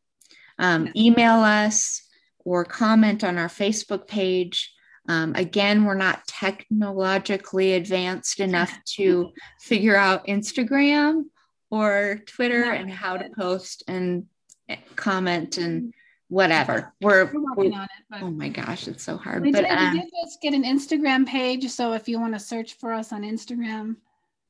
Um, 0.59 0.89
email 0.95 1.39
us 1.39 2.01
or 2.39 2.63
comment 2.63 3.23
on 3.23 3.37
our 3.37 3.47
Facebook 3.47 4.07
page. 4.07 4.71
Um, 5.07 5.33
again, 5.35 5.85
we're 5.85 5.95
not 5.95 6.25
technologically 6.27 7.73
advanced 7.73 8.39
enough 8.39 8.77
to 8.95 9.31
figure 9.61 9.95
out 9.95 10.27
Instagram 10.27 11.23
or 11.71 12.21
Twitter 12.27 12.63
and 12.63 12.91
how 12.91 13.17
to 13.17 13.29
post 13.37 13.83
and 13.87 14.25
eh, 14.69 14.77
comment 14.95 15.57
and 15.57 15.93
whatever. 16.35 16.93
We're, 16.99 17.31
We're 17.33 17.55
we're 17.55 17.73
on 17.73 17.83
it. 17.83 17.89
But 18.09 18.21
oh 18.21 18.29
my 18.29 18.49
gosh, 18.49 18.89
it's 18.89 19.03
so 19.03 19.15
hard. 19.15 19.41
we, 19.41 19.53
But 19.53 19.61
did, 19.61 19.93
we 19.93 20.01
did 20.01 20.09
just 20.21 20.41
get 20.41 20.53
an 20.53 20.63
Instagram 20.63 21.25
page. 21.25 21.69
So 21.69 21.93
if 21.93 22.09
you 22.09 22.19
want 22.19 22.33
to 22.33 22.39
search 22.39 22.73
for 22.73 22.91
us 22.91 23.13
on 23.13 23.21
Instagram, 23.21 23.95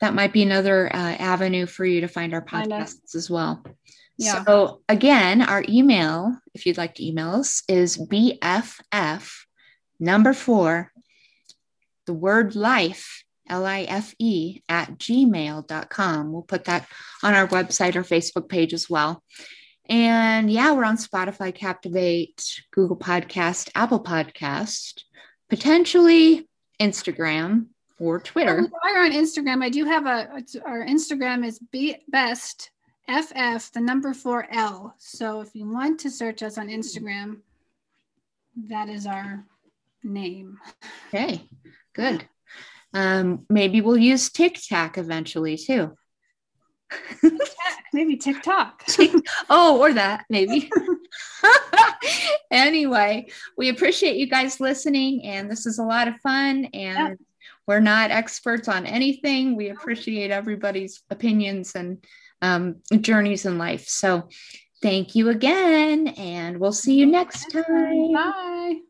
that 0.02 0.16
might 0.16 0.34
be 0.34 0.42
another 0.42 0.88
uh, 0.94 0.98
avenue 0.98 1.68
for 1.68 1.86
you 1.86 2.02
to 2.02 2.08
find 2.08 2.34
our 2.34 2.42
podcasts 2.42 3.14
as 3.14 3.30
well. 3.30 3.64
Yeah. 4.18 4.44
So 4.44 4.82
again, 4.90 5.44
our 5.44 5.64
email, 5.70 6.36
if 6.56 6.66
you'd 6.66 6.78
like 6.78 6.96
to 6.96 7.06
email 7.06 7.36
us, 7.36 7.62
is 7.70 7.98
BFF 8.00 9.32
number 10.00 10.34
four, 10.34 10.92
the 12.08 12.14
word 12.14 12.56
life, 12.56 13.24
L-I-F-E 13.48 14.64
at 14.68 14.98
gmail.com. 14.98 16.32
We'll 16.32 16.42
put 16.42 16.66
that 16.66 16.88
on 17.22 17.36
our 17.36 17.48
website 17.48 17.96
or 17.96 18.02
Facebook 18.02 18.50
page 18.50 18.74
as 18.74 18.90
well. 18.90 19.22
And 19.88 20.52
yeah, 20.52 20.72
we're 20.72 20.86
on 20.86 20.98
Spotify, 20.98 21.54
Captivate, 21.54 22.44
Google 22.72 22.98
Podcast, 22.98 23.70
Apple 23.76 24.04
Podcast, 24.04 25.04
potentially 25.50 26.48
Instagram 26.80 27.68
or 28.00 28.20
Twitter. 28.20 28.62
we 28.62 28.92
are 28.92 29.04
on 29.04 29.12
Instagram. 29.12 29.64
I 29.64 29.70
do 29.70 29.86
have 29.86 30.06
a, 30.06 30.44
our 30.66 30.86
Instagram 30.86 31.46
is 31.46 31.60
be 31.72 31.98
best 32.08 32.72
FF, 33.08 33.72
the 33.74 33.82
number 33.82 34.14
four 34.14 34.48
L. 34.52 34.96
So 34.98 35.42
if 35.42 35.54
you 35.54 35.70
want 35.70 36.00
to 36.02 36.10
search 36.10 36.42
us 36.42 36.58
on 36.58 36.70
Instagram, 36.70 37.38
that 38.68 38.90
is 38.90 39.06
our 39.06 39.46
name. 40.04 40.58
Okay, 41.10 41.48
good. 41.94 42.28
Um, 42.94 43.46
maybe 43.50 43.82
we'll 43.82 43.98
use 43.98 44.30
TikTok 44.30 44.98
eventually 44.98 45.58
too. 45.58 45.96
maybe 47.94 48.16
TikTok. 48.18 48.84
oh, 49.50 49.80
or 49.80 49.94
that, 49.94 50.26
maybe. 50.30 50.70
anyway, 52.52 53.28
we 53.58 53.70
appreciate 53.70 54.18
you 54.18 54.28
guys 54.28 54.60
listening, 54.60 55.24
and 55.26 55.50
this 55.50 55.66
is 55.66 55.80
a 55.80 55.84
lot 55.84 56.08
of 56.08 56.16
fun. 56.22 56.66
And 56.74 57.10
yep. 57.10 57.18
we're 57.68 57.80
not 57.80 58.12
experts 58.12 58.68
on 58.68 58.86
anything. 58.86 59.56
We 59.56 59.70
appreciate 59.70 60.32
everybody's 60.32 61.02
opinions 61.10 61.74
and 61.76 62.04
um, 62.42 62.78
journeys 63.02 63.46
in 63.46 63.58
life. 63.58 63.88
So 63.88 64.30
thank 64.82 65.16
you 65.16 65.30
again, 65.30 66.10
and 66.10 66.60
we'll 66.60 66.74
see 66.74 66.96
you 66.96 67.06
next 67.06 67.52
time. 67.52 68.14
Bye. 68.14 68.82